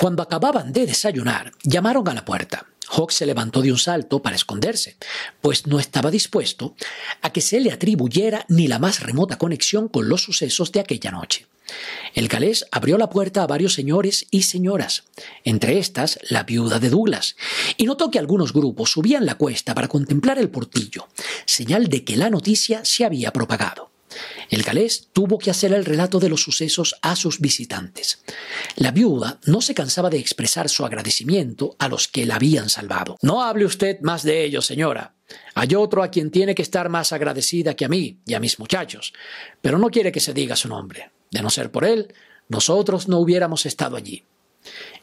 Cuando 0.00 0.22
acababan 0.22 0.72
de 0.72 0.86
desayunar, 0.86 1.52
llamaron 1.62 2.08
a 2.08 2.14
la 2.14 2.24
puerta. 2.24 2.66
Hawk 2.98 3.12
se 3.12 3.26
levantó 3.26 3.62
de 3.62 3.70
un 3.70 3.78
salto 3.78 4.20
para 4.20 4.34
esconderse, 4.34 4.96
pues 5.40 5.68
no 5.68 5.78
estaba 5.78 6.10
dispuesto 6.10 6.74
a 7.22 7.30
que 7.32 7.40
se 7.40 7.60
le 7.60 7.70
atribuyera 7.70 8.44
ni 8.48 8.66
la 8.66 8.80
más 8.80 9.00
remota 9.00 9.38
conexión 9.38 9.88
con 9.88 10.08
los 10.08 10.22
sucesos 10.22 10.72
de 10.72 10.80
aquella 10.80 11.12
noche. 11.12 11.46
El 12.14 12.28
galés 12.28 12.66
abrió 12.72 12.98
la 12.98 13.10
puerta 13.10 13.42
a 13.42 13.46
varios 13.46 13.74
señores 13.74 14.26
y 14.30 14.42
señoras, 14.42 15.04
entre 15.44 15.78
estas 15.78 16.18
la 16.28 16.42
viuda 16.42 16.80
de 16.80 16.90
Douglas, 16.90 17.36
y 17.76 17.84
notó 17.84 18.10
que 18.10 18.18
algunos 18.18 18.52
grupos 18.52 18.90
subían 18.90 19.26
la 19.26 19.36
cuesta 19.36 19.74
para 19.74 19.86
contemplar 19.86 20.38
el 20.38 20.50
portillo, 20.50 21.06
señal 21.44 21.88
de 21.88 22.04
que 22.04 22.16
la 22.16 22.30
noticia 22.30 22.84
se 22.84 23.04
había 23.04 23.32
propagado. 23.32 23.90
El 24.50 24.62
galés 24.62 25.08
tuvo 25.12 25.38
que 25.38 25.50
hacer 25.50 25.72
el 25.72 25.84
relato 25.84 26.18
de 26.18 26.28
los 26.28 26.42
sucesos 26.42 26.96
a 27.02 27.16
sus 27.16 27.40
visitantes. 27.40 28.22
La 28.76 28.90
viuda 28.90 29.38
no 29.46 29.60
se 29.60 29.74
cansaba 29.74 30.10
de 30.10 30.18
expresar 30.18 30.68
su 30.68 30.84
agradecimiento 30.84 31.76
a 31.78 31.88
los 31.88 32.08
que 32.08 32.26
la 32.26 32.36
habían 32.36 32.68
salvado. 32.68 33.16
No 33.22 33.42
hable 33.42 33.64
usted 33.64 34.00
más 34.00 34.22
de 34.22 34.44
ello, 34.44 34.62
señora. 34.62 35.14
Hay 35.54 35.74
otro 35.74 36.02
a 36.02 36.10
quien 36.10 36.30
tiene 36.30 36.54
que 36.54 36.62
estar 36.62 36.88
más 36.88 37.12
agradecida 37.12 37.74
que 37.74 37.84
a 37.84 37.88
mí 37.88 38.20
y 38.24 38.34
a 38.34 38.40
mis 38.40 38.58
muchachos, 38.58 39.12
pero 39.60 39.78
no 39.78 39.90
quiere 39.90 40.12
que 40.12 40.20
se 40.20 40.32
diga 40.32 40.56
su 40.56 40.68
nombre. 40.68 41.10
De 41.30 41.42
no 41.42 41.50
ser 41.50 41.70
por 41.70 41.84
él, 41.84 42.14
nosotros 42.48 43.08
no 43.08 43.18
hubiéramos 43.18 43.66
estado 43.66 43.96
allí. 43.96 44.24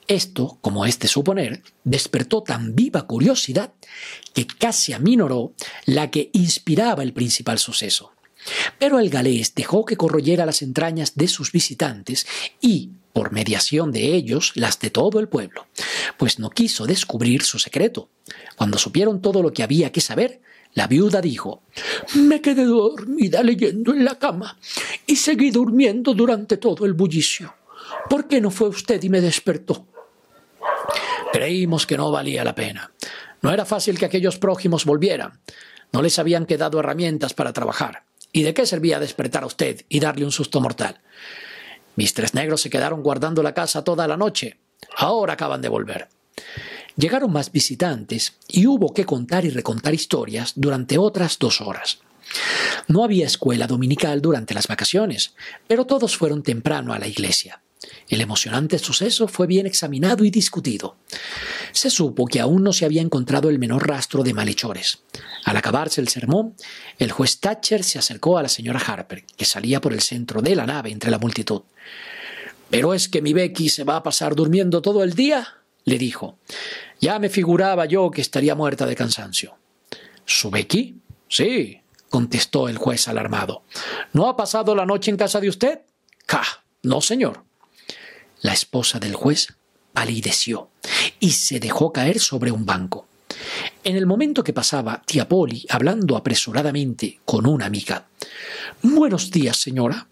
Esto, 0.07 0.59
como 0.61 0.85
es 0.85 0.99
de 0.99 1.07
suponer, 1.07 1.63
despertó 1.83 2.43
tan 2.43 2.75
viva 2.75 3.07
curiosidad 3.07 3.73
que 4.33 4.45
casi 4.45 4.93
aminoró 4.93 5.53
la 5.85 6.11
que 6.11 6.29
inspiraba 6.33 7.01
el 7.01 7.13
principal 7.13 7.57
suceso. 7.57 8.11
Pero 8.79 8.99
el 8.99 9.09
galés 9.09 9.55
dejó 9.55 9.85
que 9.85 9.97
corroyera 9.97 10.45
las 10.45 10.61
entrañas 10.61 11.15
de 11.15 11.27
sus 11.27 11.51
visitantes 11.51 12.27
y, 12.61 12.91
por 13.13 13.31
mediación 13.31 13.91
de 13.91 14.13
ellos, 14.13 14.51
las 14.55 14.79
de 14.79 14.89
todo 14.89 15.19
el 15.19 15.27
pueblo, 15.27 15.67
pues 16.17 16.39
no 16.39 16.49
quiso 16.49 16.85
descubrir 16.85 17.43
su 17.43 17.59
secreto. 17.59 18.09
Cuando 18.55 18.77
supieron 18.77 19.21
todo 19.21 19.41
lo 19.41 19.53
que 19.53 19.63
había 19.63 19.91
que 19.91 20.01
saber, 20.01 20.41
la 20.73 20.87
viuda 20.87 21.21
dijo 21.21 21.63
Me 22.15 22.41
quedé 22.41 22.65
dormida 22.65 23.41
leyendo 23.41 23.93
en 23.93 24.03
la 24.03 24.19
cama 24.19 24.57
y 25.07 25.15
seguí 25.15 25.49
durmiendo 25.49 26.13
durante 26.13 26.57
todo 26.57 26.85
el 26.85 26.93
bullicio. 26.93 27.55
¿Por 28.09 28.27
qué 28.27 28.41
no 28.41 28.51
fue 28.51 28.67
usted 28.67 29.01
y 29.01 29.09
me 29.09 29.21
despertó? 29.21 29.87
Creímos 31.31 31.85
que 31.85 31.97
no 31.97 32.11
valía 32.11 32.43
la 32.43 32.55
pena. 32.55 32.91
No 33.41 33.51
era 33.51 33.65
fácil 33.65 33.97
que 33.97 34.05
aquellos 34.05 34.37
prójimos 34.37 34.85
volvieran. 34.85 35.39
No 35.91 36.01
les 36.01 36.19
habían 36.19 36.45
quedado 36.45 36.79
herramientas 36.79 37.33
para 37.33 37.53
trabajar. 37.53 38.03
¿Y 38.35 38.43
de 38.43 38.53
qué 38.53 38.65
servía 38.65 38.99
despertar 38.99 39.43
a 39.43 39.45
usted 39.45 39.85
y 39.87 40.01
darle 40.01 40.25
un 40.25 40.31
susto 40.33 40.59
mortal? 40.59 40.99
Mis 41.95 42.13
tres 42.13 42.33
negros 42.33 42.59
se 42.59 42.69
quedaron 42.69 43.01
guardando 43.01 43.41
la 43.41 43.53
casa 43.53 43.85
toda 43.85 44.09
la 44.09 44.17
noche. 44.17 44.57
Ahora 44.97 45.33
acaban 45.33 45.61
de 45.61 45.69
volver. 45.69 46.09
Llegaron 46.97 47.31
más 47.31 47.53
visitantes 47.53 48.33
y 48.49 48.67
hubo 48.67 48.93
que 48.93 49.05
contar 49.05 49.45
y 49.45 49.51
recontar 49.51 49.93
historias 49.93 50.51
durante 50.57 50.97
otras 50.97 51.39
dos 51.39 51.61
horas. 51.61 51.99
No 52.89 53.05
había 53.05 53.25
escuela 53.25 53.67
dominical 53.67 54.21
durante 54.21 54.53
las 54.53 54.67
vacaciones, 54.67 55.33
pero 55.65 55.85
todos 55.85 56.17
fueron 56.17 56.43
temprano 56.43 56.91
a 56.91 56.99
la 56.99 57.07
iglesia. 57.07 57.61
El 58.07 58.21
emocionante 58.21 58.79
suceso 58.79 59.27
fue 59.27 59.47
bien 59.47 59.65
examinado 59.65 60.23
y 60.23 60.31
discutido. 60.31 60.95
Se 61.71 61.89
supo 61.89 62.25
que 62.25 62.39
aún 62.39 62.63
no 62.63 62.73
se 62.73 62.85
había 62.85 63.01
encontrado 63.01 63.49
el 63.49 63.59
menor 63.59 63.87
rastro 63.87 64.23
de 64.23 64.33
malhechores. 64.33 64.99
Al 65.43 65.57
acabarse 65.57 66.01
el 66.01 66.07
sermón, 66.07 66.55
el 66.99 67.11
juez 67.11 67.39
Thatcher 67.39 67.83
se 67.83 67.99
acercó 67.99 68.37
a 68.37 68.43
la 68.43 68.49
señora 68.49 68.79
Harper, 68.79 69.25
que 69.37 69.45
salía 69.45 69.81
por 69.81 69.93
el 69.93 70.01
centro 70.01 70.41
de 70.41 70.55
la 70.55 70.65
nave 70.65 70.91
entre 70.91 71.11
la 71.11 71.19
multitud. 71.19 71.63
¿Pero 72.69 72.93
es 72.93 73.09
que 73.09 73.21
mi 73.21 73.33
Becky 73.33 73.69
se 73.69 73.83
va 73.83 73.97
a 73.97 74.03
pasar 74.03 74.35
durmiendo 74.35 74.81
todo 74.81 75.03
el 75.03 75.13
día? 75.13 75.47
le 75.85 75.97
dijo. 75.97 76.39
Ya 76.99 77.19
me 77.19 77.29
figuraba 77.29 77.85
yo 77.85 78.09
que 78.09 78.21
estaría 78.21 78.55
muerta 78.55 78.85
de 78.85 78.95
cansancio. 78.95 79.57
¿Su 80.25 80.49
Becky? 80.49 80.99
Sí, 81.27 81.79
contestó 82.09 82.67
el 82.67 82.77
juez 82.77 83.07
alarmado. 83.07 83.63
¿No 84.13 84.27
ha 84.27 84.35
pasado 84.35 84.73
la 84.73 84.85
noche 84.85 85.11
en 85.11 85.17
casa 85.17 85.39
de 85.39 85.49
usted? 85.49 85.81
¡Ca! 86.25 86.43
No, 86.81 87.01
señor. 87.01 87.43
La 88.45 88.53
esposa 88.53 88.99
del 88.99 89.15
juez 89.15 89.47
palideció 89.91 90.69
y 91.19 91.31
se 91.31 91.59
dejó 91.59 91.91
caer 91.91 92.19
sobre 92.19 92.51
un 92.51 92.63
banco. 92.63 93.07
En 93.83 93.95
el 93.95 94.05
momento 94.05 94.43
que 94.43 94.53
pasaba 94.53 95.01
tía 95.03 95.27
Polly 95.27 95.65
hablando 95.67 96.15
apresuradamente 96.15 97.21
con 97.25 97.47
una 97.47 97.65
amiga. 97.65 98.05
Buenos 98.83 99.31
días, 99.31 99.57
señora, 99.57 100.07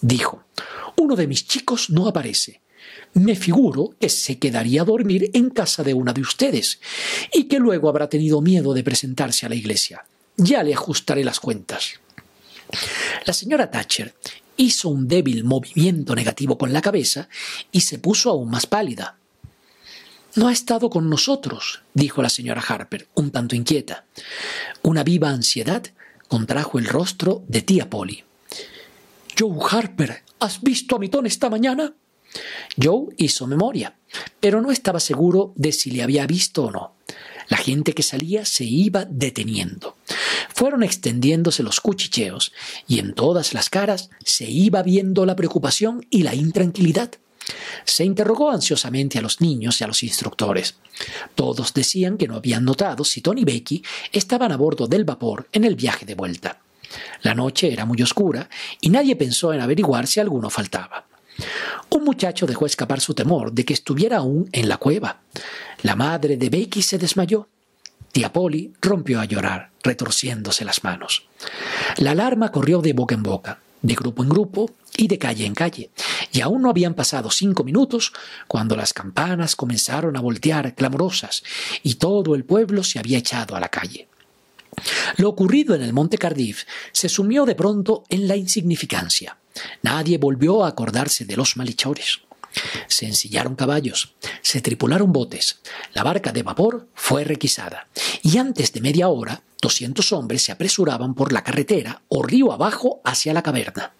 dijo. 0.00 0.42
Uno 0.96 1.16
de 1.16 1.26
mis 1.26 1.46
chicos 1.46 1.90
no 1.90 2.08
aparece. 2.08 2.62
Me 3.12 3.36
figuro 3.36 3.90
que 4.00 4.08
se 4.08 4.38
quedaría 4.38 4.80
a 4.80 4.86
dormir 4.86 5.30
en 5.34 5.50
casa 5.50 5.82
de 5.82 5.92
una 5.92 6.14
de 6.14 6.22
ustedes 6.22 6.80
y 7.30 7.44
que 7.44 7.58
luego 7.58 7.90
habrá 7.90 8.08
tenido 8.08 8.40
miedo 8.40 8.72
de 8.72 8.84
presentarse 8.84 9.44
a 9.44 9.50
la 9.50 9.54
iglesia. 9.54 10.06
Ya 10.38 10.62
le 10.62 10.72
ajustaré 10.72 11.22
las 11.24 11.40
cuentas. 11.40 12.00
La 13.26 13.34
señora 13.34 13.70
Thatcher 13.70 14.14
hizo 14.56 14.88
un 14.88 15.08
débil 15.08 15.44
movimiento 15.44 16.14
negativo 16.14 16.58
con 16.58 16.72
la 16.72 16.80
cabeza 16.80 17.28
y 17.72 17.80
se 17.80 17.98
puso 17.98 18.30
aún 18.30 18.50
más 18.50 18.66
pálida. 18.66 19.18
No 20.34 20.48
ha 20.48 20.52
estado 20.52 20.90
con 20.90 21.08
nosotros, 21.08 21.82
dijo 21.94 22.22
la 22.22 22.28
señora 22.28 22.62
Harper, 22.66 23.08
un 23.14 23.30
tanto 23.30 23.56
inquieta. 23.56 24.04
Una 24.82 25.02
viva 25.02 25.30
ansiedad 25.30 25.82
contrajo 26.28 26.78
el 26.78 26.86
rostro 26.86 27.42
de 27.48 27.62
tía 27.62 27.88
Polly. 27.88 28.24
Joe 29.38 29.58
Harper, 29.70 30.22
¿has 30.40 30.60
visto 30.60 30.96
a 30.96 30.98
Mitón 30.98 31.26
esta 31.26 31.48
mañana? 31.48 31.94
Joe 32.80 33.14
hizo 33.16 33.46
memoria, 33.46 33.96
pero 34.40 34.60
no 34.60 34.70
estaba 34.70 35.00
seguro 35.00 35.52
de 35.56 35.72
si 35.72 35.90
le 35.90 36.02
había 36.02 36.26
visto 36.26 36.64
o 36.64 36.70
no. 36.70 36.94
La 37.48 37.56
gente 37.56 37.92
que 37.92 38.02
salía 38.02 38.44
se 38.44 38.64
iba 38.64 39.04
deteniendo. 39.04 39.96
Fueron 40.56 40.82
extendiéndose 40.82 41.62
los 41.62 41.82
cuchicheos 41.82 42.50
y 42.88 42.98
en 42.98 43.12
todas 43.12 43.52
las 43.52 43.68
caras 43.68 44.08
se 44.24 44.46
iba 44.46 44.82
viendo 44.82 45.26
la 45.26 45.36
preocupación 45.36 46.06
y 46.08 46.22
la 46.22 46.34
intranquilidad. 46.34 47.10
Se 47.84 48.06
interrogó 48.06 48.50
ansiosamente 48.50 49.18
a 49.18 49.20
los 49.20 49.42
niños 49.42 49.78
y 49.78 49.84
a 49.84 49.86
los 49.86 50.02
instructores. 50.02 50.76
Todos 51.34 51.74
decían 51.74 52.16
que 52.16 52.26
no 52.26 52.36
habían 52.36 52.64
notado 52.64 53.04
si 53.04 53.20
Tony 53.20 53.42
y 53.42 53.44
Becky 53.44 53.84
estaban 54.12 54.50
a 54.50 54.56
bordo 54.56 54.86
del 54.86 55.04
vapor 55.04 55.46
en 55.52 55.64
el 55.64 55.76
viaje 55.76 56.06
de 56.06 56.14
vuelta. 56.14 56.58
La 57.20 57.34
noche 57.34 57.70
era 57.70 57.84
muy 57.84 58.00
oscura 58.00 58.48
y 58.80 58.88
nadie 58.88 59.14
pensó 59.14 59.52
en 59.52 59.60
averiguar 59.60 60.06
si 60.06 60.20
alguno 60.20 60.48
faltaba. 60.48 61.04
Un 61.90 62.02
muchacho 62.02 62.46
dejó 62.46 62.64
escapar 62.64 63.02
su 63.02 63.12
temor 63.12 63.52
de 63.52 63.66
que 63.66 63.74
estuviera 63.74 64.16
aún 64.16 64.48
en 64.52 64.70
la 64.70 64.78
cueva. 64.78 65.20
La 65.82 65.96
madre 65.96 66.38
de 66.38 66.48
Becky 66.48 66.80
se 66.80 66.96
desmayó. 66.96 67.46
Tía 68.12 68.32
Polly 68.32 68.72
rompió 68.80 69.20
a 69.20 69.24
llorar, 69.24 69.70
retorciéndose 69.82 70.64
las 70.64 70.84
manos. 70.84 71.28
La 71.98 72.12
alarma 72.12 72.50
corrió 72.50 72.80
de 72.80 72.92
boca 72.92 73.14
en 73.14 73.22
boca, 73.22 73.60
de 73.82 73.94
grupo 73.94 74.22
en 74.22 74.28
grupo 74.28 74.70
y 74.96 75.08
de 75.08 75.18
calle 75.18 75.46
en 75.46 75.54
calle, 75.54 75.90
y 76.32 76.40
aún 76.40 76.62
no 76.62 76.70
habían 76.70 76.94
pasado 76.94 77.30
cinco 77.30 77.64
minutos 77.64 78.12
cuando 78.48 78.76
las 78.76 78.92
campanas 78.92 79.56
comenzaron 79.56 80.16
a 80.16 80.20
voltear 80.20 80.74
clamorosas 80.74 81.42
y 81.82 81.94
todo 81.94 82.34
el 82.34 82.44
pueblo 82.44 82.82
se 82.82 82.98
había 82.98 83.18
echado 83.18 83.56
a 83.56 83.60
la 83.60 83.68
calle. 83.68 84.08
Lo 85.16 85.28
ocurrido 85.28 85.74
en 85.74 85.82
el 85.82 85.92
Monte 85.92 86.18
Cardiff 86.18 86.64
se 86.92 87.08
sumió 87.08 87.44
de 87.46 87.54
pronto 87.54 88.04
en 88.08 88.28
la 88.28 88.36
insignificancia. 88.36 89.38
Nadie 89.82 90.18
volvió 90.18 90.64
a 90.64 90.68
acordarse 90.68 91.24
de 91.24 91.36
los 91.36 91.56
malhechores. 91.56 92.20
Se 92.88 93.06
ensillaron 93.06 93.54
caballos, 93.54 94.14
se 94.42 94.60
tripularon 94.60 95.12
botes, 95.12 95.60
la 95.92 96.02
barca 96.02 96.32
de 96.32 96.42
vapor 96.42 96.88
fue 96.94 97.24
requisada, 97.24 97.88
y 98.22 98.38
antes 98.38 98.72
de 98.72 98.80
media 98.80 99.08
hora, 99.08 99.42
doscientos 99.60 100.12
hombres 100.12 100.42
se 100.42 100.52
apresuraban 100.52 101.14
por 101.14 101.32
la 101.32 101.42
carretera 101.42 102.02
o 102.08 102.22
río 102.22 102.52
abajo 102.52 103.00
hacia 103.04 103.32
la 103.32 103.42
caverna. 103.42 103.94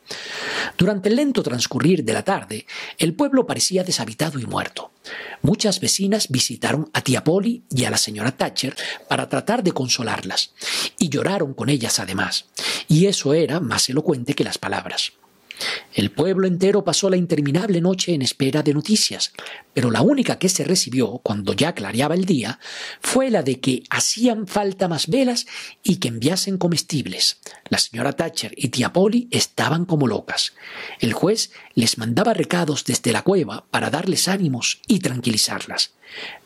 Durante 0.77 1.09
el 1.09 1.17
lento 1.17 1.43
transcurrir 1.43 2.05
de 2.05 2.13
la 2.13 2.23
tarde, 2.23 2.67
el 2.99 3.15
pueblo 3.15 3.47
parecía 3.47 3.83
deshabitado 3.83 4.39
y 4.39 4.47
muerto. 4.47 4.93
Muchas 5.43 5.81
vecinas 5.81 6.29
visitaron 6.29 6.91
a 6.93 7.01
tía 7.03 7.25
Polly 7.25 7.65
y 7.71 7.85
a 7.85 7.91
la 7.91 7.99
señora 7.99 8.37
Thatcher 8.37 8.77
para 9.09 9.29
tratar 9.29 9.63
de 9.63 9.73
consolarlas, 9.73 10.53
y 10.99 11.09
lloraron 11.09 11.55
con 11.55 11.69
ellas 11.69 11.99
además, 11.99 12.47
y 12.89 13.07
eso 13.07 13.35
era 13.35 13.61
más 13.61 13.89
elocuente 13.89 14.35
que 14.35 14.45
las 14.45 14.59
palabras. 14.59 15.13
El 15.95 16.11
pueblo 16.11 16.47
entero 16.47 16.85
pasó 16.85 17.09
la 17.09 17.17
interminable 17.17 17.81
noche 17.81 18.13
en 18.13 18.21
espera 18.21 18.63
de 18.63 18.75
noticias, 18.75 19.33
pero 19.73 19.91
la 19.91 20.03
única 20.03 20.39
que 20.39 20.49
se 20.49 20.65
recibió 20.65 21.21
cuando 21.23 21.55
ya 21.55 21.75
clareaba 21.75 22.15
el 22.15 22.27
día 22.27 22.59
fue 23.01 23.31
la 23.31 23.43
de 23.43 23.61
que 23.61 23.83
hacían 23.89 24.47
falta 24.47 24.89
más 24.89 25.07
velas 25.07 25.47
y 25.83 25.97
que 25.97 26.09
enviasen 26.09 26.59
comestibles. 26.59 27.39
La 27.71 27.79
señora 27.79 28.13
Thatcher 28.13 28.53
y 28.57 28.69
tía 28.69 28.93
Polly 28.93 29.29
estaban 29.31 29.87
como 29.87 30.07
locas. 30.07 30.53
El 31.01 31.15
juez 31.15 31.51
les 31.75 31.97
mandaba 31.97 32.35
recados 32.35 32.85
desde 32.85 33.13
la 33.13 33.23
cueva 33.23 33.67
para 33.71 33.91
darles 33.91 34.29
ánimos 34.29 34.81
y 34.87 34.99
tranquilizarlas, 34.99 35.93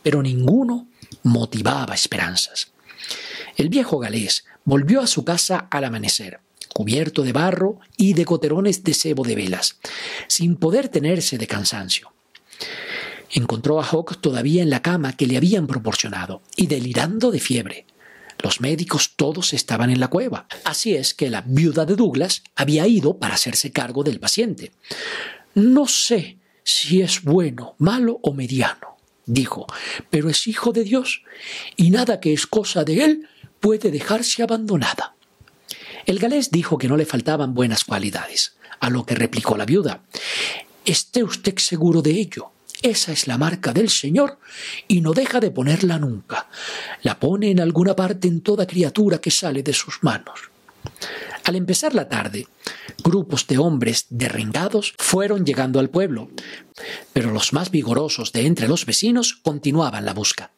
pero 0.02 0.22
ninguno 0.22 0.88
motivaba 1.24 1.94
esperanzas. 1.94 2.72
El 3.56 3.68
viejo 3.68 3.98
galés 3.98 4.44
volvió 4.64 5.00
a 5.00 5.08
su 5.08 5.24
casa 5.24 5.66
al 5.70 5.84
amanecer 5.84 6.40
cubierto 6.80 7.24
de 7.24 7.34
barro 7.34 7.78
y 7.98 8.14
de 8.14 8.24
coterones 8.24 8.82
de 8.84 8.94
sebo 8.94 9.22
de 9.22 9.34
velas, 9.34 9.78
sin 10.28 10.56
poder 10.56 10.88
tenerse 10.88 11.36
de 11.36 11.46
cansancio. 11.46 12.10
Encontró 13.32 13.78
a 13.78 13.84
Hawk 13.84 14.22
todavía 14.22 14.62
en 14.62 14.70
la 14.70 14.80
cama 14.80 15.14
que 15.14 15.26
le 15.26 15.36
habían 15.36 15.66
proporcionado 15.66 16.40
y 16.56 16.68
delirando 16.68 17.30
de 17.30 17.38
fiebre. 17.38 17.84
Los 18.42 18.62
médicos 18.62 19.12
todos 19.14 19.52
estaban 19.52 19.90
en 19.90 20.00
la 20.00 20.08
cueva. 20.08 20.46
Así 20.64 20.94
es 20.94 21.12
que 21.12 21.28
la 21.28 21.42
viuda 21.42 21.84
de 21.84 21.96
Douglas 21.96 22.44
había 22.56 22.86
ido 22.86 23.18
para 23.18 23.34
hacerse 23.34 23.72
cargo 23.72 24.02
del 24.02 24.18
paciente. 24.18 24.72
No 25.54 25.86
sé 25.86 26.38
si 26.64 27.02
es 27.02 27.20
bueno, 27.24 27.74
malo 27.76 28.20
o 28.22 28.32
mediano, 28.32 28.96
dijo, 29.26 29.66
pero 30.08 30.30
es 30.30 30.46
hijo 30.46 30.72
de 30.72 30.84
Dios 30.84 31.24
y 31.76 31.90
nada 31.90 32.20
que 32.20 32.32
es 32.32 32.46
cosa 32.46 32.84
de 32.84 33.04
él 33.04 33.28
puede 33.60 33.90
dejarse 33.90 34.42
abandonada. 34.42 35.14
El 36.06 36.18
galés 36.18 36.50
dijo 36.50 36.78
que 36.78 36.88
no 36.88 36.96
le 36.96 37.06
faltaban 37.06 37.54
buenas 37.54 37.84
cualidades, 37.84 38.54
a 38.80 38.90
lo 38.90 39.04
que 39.04 39.14
replicó 39.14 39.56
la 39.56 39.66
viuda. 39.66 40.02
Esté 40.84 41.22
usted 41.22 41.58
seguro 41.58 42.02
de 42.02 42.12
ello. 42.12 42.52
Esa 42.82 43.12
es 43.12 43.26
la 43.26 43.36
marca 43.36 43.72
del 43.72 43.90
Señor 43.90 44.38
y 44.88 45.02
no 45.02 45.12
deja 45.12 45.38
de 45.38 45.50
ponerla 45.50 45.98
nunca. 45.98 46.48
La 47.02 47.20
pone 47.20 47.50
en 47.50 47.60
alguna 47.60 47.94
parte 47.94 48.26
en 48.26 48.40
toda 48.40 48.66
criatura 48.66 49.18
que 49.18 49.30
sale 49.30 49.62
de 49.62 49.74
sus 49.74 50.02
manos. 50.02 50.50
Al 51.44 51.56
empezar 51.56 51.94
la 51.94 52.08
tarde, 52.08 52.46
grupos 53.02 53.46
de 53.46 53.58
hombres 53.58 54.06
derrengados 54.08 54.94
fueron 54.98 55.44
llegando 55.44 55.80
al 55.80 55.90
pueblo, 55.90 56.30
pero 57.12 57.32
los 57.32 57.52
más 57.52 57.70
vigorosos 57.70 58.32
de 58.32 58.46
entre 58.46 58.68
los 58.68 58.86
vecinos 58.86 59.34
continuaban 59.42 60.04
la 60.04 60.14
busca. 60.14 60.52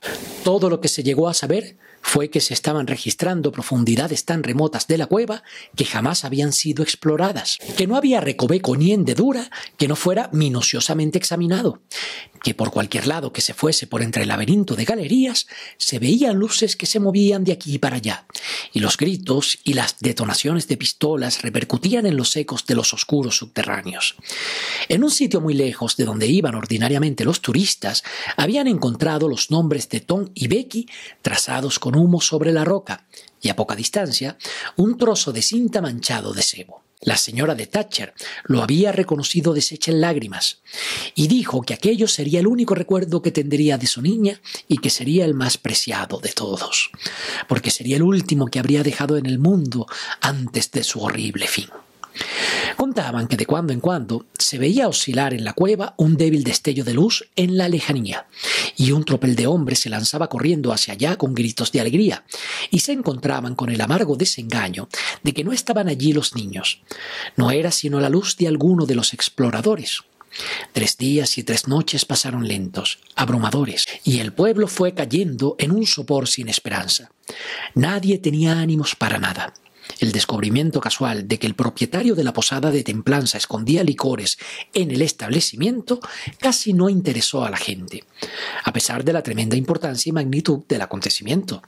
Todo 0.44 0.68
lo 0.70 0.80
que 0.80 0.88
se 0.88 1.02
llegó 1.02 1.28
a 1.28 1.34
saber 1.34 1.76
fue 2.02 2.28
que 2.28 2.40
se 2.40 2.52
estaban 2.52 2.86
registrando 2.86 3.52
profundidades 3.52 4.24
tan 4.24 4.42
remotas 4.42 4.86
de 4.86 4.98
la 4.98 5.06
cueva 5.06 5.42
que 5.76 5.84
jamás 5.84 6.24
habían 6.24 6.52
sido 6.52 6.82
exploradas, 6.82 7.58
que 7.76 7.86
no 7.86 7.96
había 7.96 8.20
recoveco 8.20 8.76
ni 8.76 8.92
hendedura 8.92 9.50
que 9.78 9.88
no 9.88 9.96
fuera 9.96 10.28
minuciosamente 10.32 11.16
examinado, 11.16 11.80
que 12.42 12.54
por 12.54 12.70
cualquier 12.70 13.06
lado 13.06 13.32
que 13.32 13.40
se 13.40 13.54
fuese 13.54 13.86
por 13.86 14.02
entre 14.02 14.22
el 14.22 14.28
laberinto 14.28 14.74
de 14.74 14.84
galerías 14.84 15.46
se 15.78 15.98
veían 15.98 16.38
luces 16.38 16.76
que 16.76 16.86
se 16.86 17.00
movían 17.00 17.44
de 17.44 17.52
aquí 17.52 17.78
para 17.78 17.96
allá, 17.96 18.26
y 18.72 18.80
los 18.80 18.96
gritos 18.96 19.58
y 19.64 19.74
las 19.74 19.98
detonaciones 20.00 20.66
de 20.68 20.76
pistolas 20.76 21.42
repercutían 21.42 22.04
en 22.06 22.16
los 22.16 22.36
ecos 22.36 22.66
de 22.66 22.74
los 22.74 22.92
oscuros 22.92 23.36
subterráneos. 23.36 24.16
En 24.88 25.04
un 25.04 25.10
sitio 25.10 25.40
muy 25.40 25.54
lejos 25.54 25.96
de 25.96 26.04
donde 26.04 26.26
iban 26.26 26.54
ordinariamente 26.54 27.24
los 27.24 27.40
turistas, 27.40 28.02
habían 28.36 28.66
encontrado 28.66 29.28
los 29.28 29.50
nombres 29.50 29.88
de 29.88 30.00
Tom 30.00 30.28
y 30.34 30.48
Becky 30.48 30.88
trazados 31.22 31.78
humo 31.96 32.20
sobre 32.20 32.52
la 32.52 32.64
roca, 32.64 33.06
y 33.40 33.48
a 33.48 33.56
poca 33.56 33.74
distancia 33.74 34.36
un 34.76 34.96
trozo 34.96 35.32
de 35.32 35.42
cinta 35.42 35.80
manchado 35.80 36.32
de 36.32 36.42
sebo. 36.42 36.82
La 37.04 37.16
señora 37.16 37.56
de 37.56 37.66
Thatcher 37.66 38.14
lo 38.44 38.62
había 38.62 38.92
reconocido 38.92 39.54
deshecha 39.54 39.90
en 39.90 40.00
lágrimas 40.00 40.62
y 41.16 41.26
dijo 41.26 41.60
que 41.62 41.74
aquello 41.74 42.06
sería 42.06 42.38
el 42.38 42.46
único 42.46 42.76
recuerdo 42.76 43.22
que 43.22 43.32
tendría 43.32 43.76
de 43.76 43.88
su 43.88 44.02
niña 44.02 44.40
y 44.68 44.78
que 44.78 44.88
sería 44.88 45.24
el 45.24 45.34
más 45.34 45.58
preciado 45.58 46.18
de 46.20 46.32
todos, 46.32 46.92
porque 47.48 47.72
sería 47.72 47.96
el 47.96 48.04
último 48.04 48.46
que 48.46 48.60
habría 48.60 48.84
dejado 48.84 49.16
en 49.16 49.26
el 49.26 49.40
mundo 49.40 49.88
antes 50.20 50.70
de 50.70 50.84
su 50.84 51.00
horrible 51.00 51.48
fin. 51.48 51.66
Contaban 52.76 53.28
que 53.28 53.36
de 53.36 53.46
cuando 53.46 53.72
en 53.72 53.80
cuando 53.80 54.26
se 54.38 54.58
veía 54.58 54.88
oscilar 54.88 55.34
en 55.34 55.44
la 55.44 55.52
cueva 55.52 55.94
un 55.96 56.16
débil 56.16 56.44
destello 56.44 56.84
de 56.84 56.94
luz 56.94 57.28
en 57.36 57.56
la 57.56 57.68
lejanía, 57.68 58.26
y 58.76 58.92
un 58.92 59.04
tropel 59.04 59.36
de 59.36 59.46
hombres 59.46 59.80
se 59.80 59.90
lanzaba 59.90 60.28
corriendo 60.28 60.72
hacia 60.72 60.94
allá 60.94 61.16
con 61.16 61.34
gritos 61.34 61.72
de 61.72 61.80
alegría, 61.80 62.24
y 62.70 62.80
se 62.80 62.92
encontraban 62.92 63.54
con 63.54 63.70
el 63.70 63.80
amargo 63.80 64.16
desengaño 64.16 64.88
de 65.22 65.32
que 65.32 65.44
no 65.44 65.52
estaban 65.52 65.88
allí 65.88 66.12
los 66.12 66.34
niños. 66.34 66.80
No 67.36 67.50
era 67.50 67.70
sino 67.70 68.00
la 68.00 68.08
luz 68.08 68.36
de 68.36 68.48
alguno 68.48 68.86
de 68.86 68.94
los 68.94 69.12
exploradores. 69.12 70.00
Tres 70.72 70.96
días 70.96 71.36
y 71.36 71.42
tres 71.42 71.68
noches 71.68 72.04
pasaron 72.04 72.48
lentos, 72.48 72.98
abrumadores, 73.14 73.86
y 74.02 74.18
el 74.18 74.32
pueblo 74.32 74.66
fue 74.66 74.94
cayendo 74.94 75.56
en 75.58 75.70
un 75.72 75.86
sopor 75.86 76.26
sin 76.26 76.48
esperanza. 76.48 77.10
Nadie 77.74 78.18
tenía 78.18 78.58
ánimos 78.58 78.96
para 78.96 79.18
nada. 79.18 79.52
El 79.98 80.12
descubrimiento 80.12 80.80
casual 80.80 81.28
de 81.28 81.38
que 81.38 81.46
el 81.46 81.54
propietario 81.54 82.14
de 82.14 82.24
la 82.24 82.32
posada 82.32 82.70
de 82.70 82.84
Templanza 82.84 83.38
escondía 83.38 83.84
licores 83.84 84.38
en 84.74 84.90
el 84.90 85.02
establecimiento 85.02 86.00
casi 86.38 86.72
no 86.72 86.88
interesó 86.88 87.44
a 87.44 87.50
la 87.50 87.56
gente, 87.56 88.04
a 88.64 88.72
pesar 88.72 89.04
de 89.04 89.12
la 89.12 89.22
tremenda 89.22 89.56
importancia 89.56 90.10
y 90.10 90.12
magnitud 90.12 90.60
del 90.68 90.82
acontecimiento. 90.82 91.62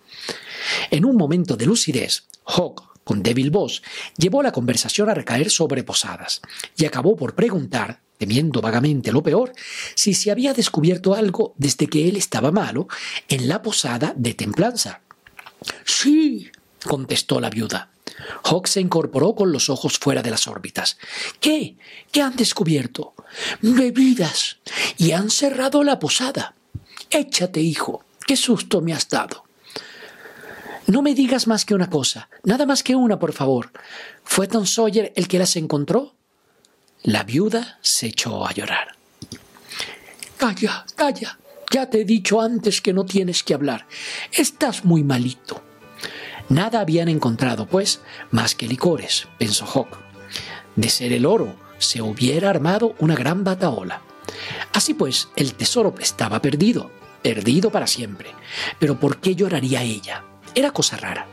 En 0.90 1.05
un 1.05 1.16
momento 1.16 1.57
de 1.57 1.66
lucidez, 1.66 2.24
Hawk, 2.46 2.94
con 3.05 3.22
débil 3.22 3.50
voz, 3.50 3.83
llevó 4.16 4.42
la 4.42 4.53
conversación 4.53 5.11
a 5.11 5.14
recaer 5.14 5.50
sobre 5.50 5.85
posadas 5.85 6.40
y 6.77 6.87
acabó 6.87 7.16
por 7.16 7.35
preguntar, 7.35 8.00
temiendo 8.18 8.61
vagamente 8.61 9.12
lo 9.12 9.22
peor, 9.22 9.53
si 9.94 10.14
se 10.14 10.31
había 10.31 10.55
descubierto 10.55 11.14
algo 11.14 11.55
desde 11.59 11.87
que 11.87 12.09
él 12.09 12.16
estaba 12.16 12.50
malo 12.50 12.88
en 13.29 13.48
la 13.48 13.61
posada 13.61 14.14
de 14.16 14.35
Templanza. 14.35 15.03
Sí, 15.85 16.50
contestó 16.85 17.40
la 17.40 17.50
viuda. 17.50 17.93
Hawk 18.44 18.66
se 18.66 18.81
incorporó 18.81 19.35
con 19.35 19.53
los 19.53 19.68
ojos 19.68 19.98
fuera 19.98 20.22
de 20.22 20.31
las 20.31 20.46
órbitas. 20.46 20.98
¿Qué? 21.40 21.77
¿Qué 22.12 22.22
han 22.22 22.37
descubierto? 22.37 23.14
Bebidas. 23.61 24.59
Y 24.96 25.12
han 25.12 25.31
cerrado 25.31 25.83
la 25.83 25.98
posada. 25.98 26.55
Échate, 27.11 27.61
hijo. 27.61 28.05
Qué 28.27 28.37
susto 28.37 28.81
me 28.81 28.92
has 28.92 29.09
dado. 29.09 29.44
No 30.87 31.03
me 31.03 31.14
digas 31.14 31.46
más 31.46 31.64
que 31.64 31.74
una 31.74 31.88
cosa, 31.88 32.29
nada 32.42 32.66
más 32.66 32.83
que 32.83 32.94
una, 32.94 33.18
por 33.18 33.33
favor. 33.33 33.70
¿Fue 34.22 34.46
Tom 34.46 34.66
Sawyer 34.66 35.12
el 35.16 35.29
que 35.29 35.38
las 35.38 35.57
encontró? 35.57 36.14
La 37.03 37.22
viuda 37.22 37.79
se 37.81 38.07
echó 38.07 38.46
a 38.46 38.53
llorar. 38.53 38.96
Calla, 40.37 40.85
calla. 40.94 41.38
Ya 41.70 41.88
te 41.88 42.03
he 42.03 42.05
dicho 42.05 42.40
antes 42.40 42.81
que 42.81 42.92
no 42.92 43.05
tienes 43.05 43.42
que 43.42 43.55
hablar. 43.55 43.87
Estás 44.33 44.85
muy 44.85 45.03
malito. 45.03 45.62
Nada 46.48 46.80
habían 46.80 47.09
encontrado, 47.09 47.66
pues, 47.66 48.00
más 48.30 48.54
que 48.54 48.68
licores, 48.68 49.28
pensó 49.38 49.66
Hawk. 49.66 49.98
De 50.76 50.88
ser 50.88 51.12
el 51.12 51.26
oro, 51.26 51.54
se 51.78 52.02
hubiera 52.02 52.50
armado 52.50 52.94
una 52.98 53.14
gran 53.14 53.44
bataola. 53.44 54.02
Así 54.72 54.94
pues, 54.94 55.28
el 55.37 55.54
tesoro 55.54 55.94
estaba 56.00 56.40
perdido, 56.42 56.90
perdido 57.22 57.70
para 57.70 57.87
siempre. 57.87 58.30
Pero 58.78 58.98
¿por 58.98 59.18
qué 59.18 59.35
lloraría 59.35 59.83
ella? 59.83 60.24
Era 60.54 60.72
cosa 60.72 60.96
rara. 60.96 61.26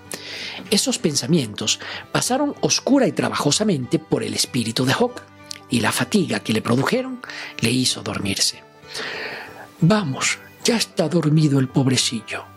Esos 0.69 0.99
pensamientos 0.99 1.79
pasaron 2.11 2.55
oscura 2.61 3.07
y 3.07 3.11
trabajosamente 3.11 3.99
por 3.99 4.23
el 4.23 4.33
espíritu 4.33 4.85
de 4.85 4.93
Hawk, 4.93 5.21
y 5.69 5.79
la 5.79 5.91
fatiga 5.91 6.41
que 6.41 6.53
le 6.53 6.61
produjeron 6.61 7.21
le 7.61 7.71
hizo 7.71 8.03
dormirse. 8.03 8.61
Vamos, 9.79 10.37
ya 10.63 10.75
está 10.75 11.07
dormido 11.07 11.59
el 11.59 11.69
pobrecillo. 11.69 12.50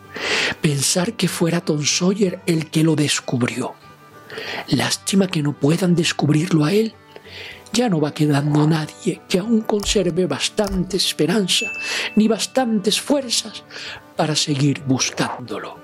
Pensar 0.61 1.15
que 1.15 1.29
fuera 1.29 1.61
Tom 1.61 1.85
Sawyer 1.85 2.41
el 2.47 2.71
que 2.71 2.85
lo 2.85 2.97
descubrió. 2.97 3.75
Lástima 4.69 5.27
que 5.27 5.43
no 5.43 5.53
puedan 5.53 5.95
descubrirlo 5.95 6.65
a 6.65 6.73
él. 6.73 6.95
Ya 7.73 7.89
no 7.89 8.01
va 8.01 8.15
quedando 8.15 8.67
nadie 8.67 9.23
que 9.29 9.39
aún 9.39 9.63
conserve 9.63 10.27
bastante 10.27 10.97
esperanza 10.97 11.67
ni 12.15 12.29
bastantes 12.29 13.01
fuerzas 13.01 13.65
para 14.17 14.37
seguir 14.37 14.83
buscándolo. 14.87 15.83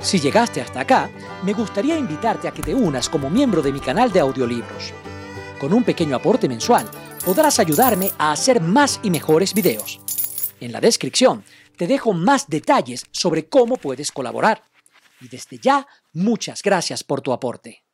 Si 0.00 0.18
llegaste 0.18 0.62
hasta 0.62 0.80
acá, 0.80 1.10
me 1.44 1.52
gustaría 1.52 1.98
invitarte 1.98 2.48
a 2.48 2.52
que 2.52 2.62
te 2.62 2.74
unas 2.74 3.08
como 3.10 3.28
miembro 3.28 3.60
de 3.60 3.70
mi 3.70 3.80
canal 3.80 4.10
de 4.10 4.20
audiolibros. 4.20 4.94
Con 5.60 5.74
un 5.74 5.84
pequeño 5.84 6.16
aporte 6.16 6.48
mensual, 6.48 6.86
podrás 7.22 7.58
ayudarme 7.58 8.10
a 8.16 8.32
hacer 8.32 8.62
más 8.62 8.98
y 9.02 9.10
mejores 9.10 9.52
videos. 9.52 10.00
En 10.58 10.72
la 10.72 10.80
descripción 10.80 11.44
te 11.80 11.86
dejo 11.86 12.12
más 12.12 12.46
detalles 12.46 13.06
sobre 13.10 13.48
cómo 13.48 13.76
puedes 13.76 14.12
colaborar. 14.12 14.64
Y 15.18 15.28
desde 15.28 15.56
ya, 15.56 15.86
muchas 16.12 16.62
gracias 16.62 17.02
por 17.02 17.22
tu 17.22 17.32
aporte. 17.32 17.84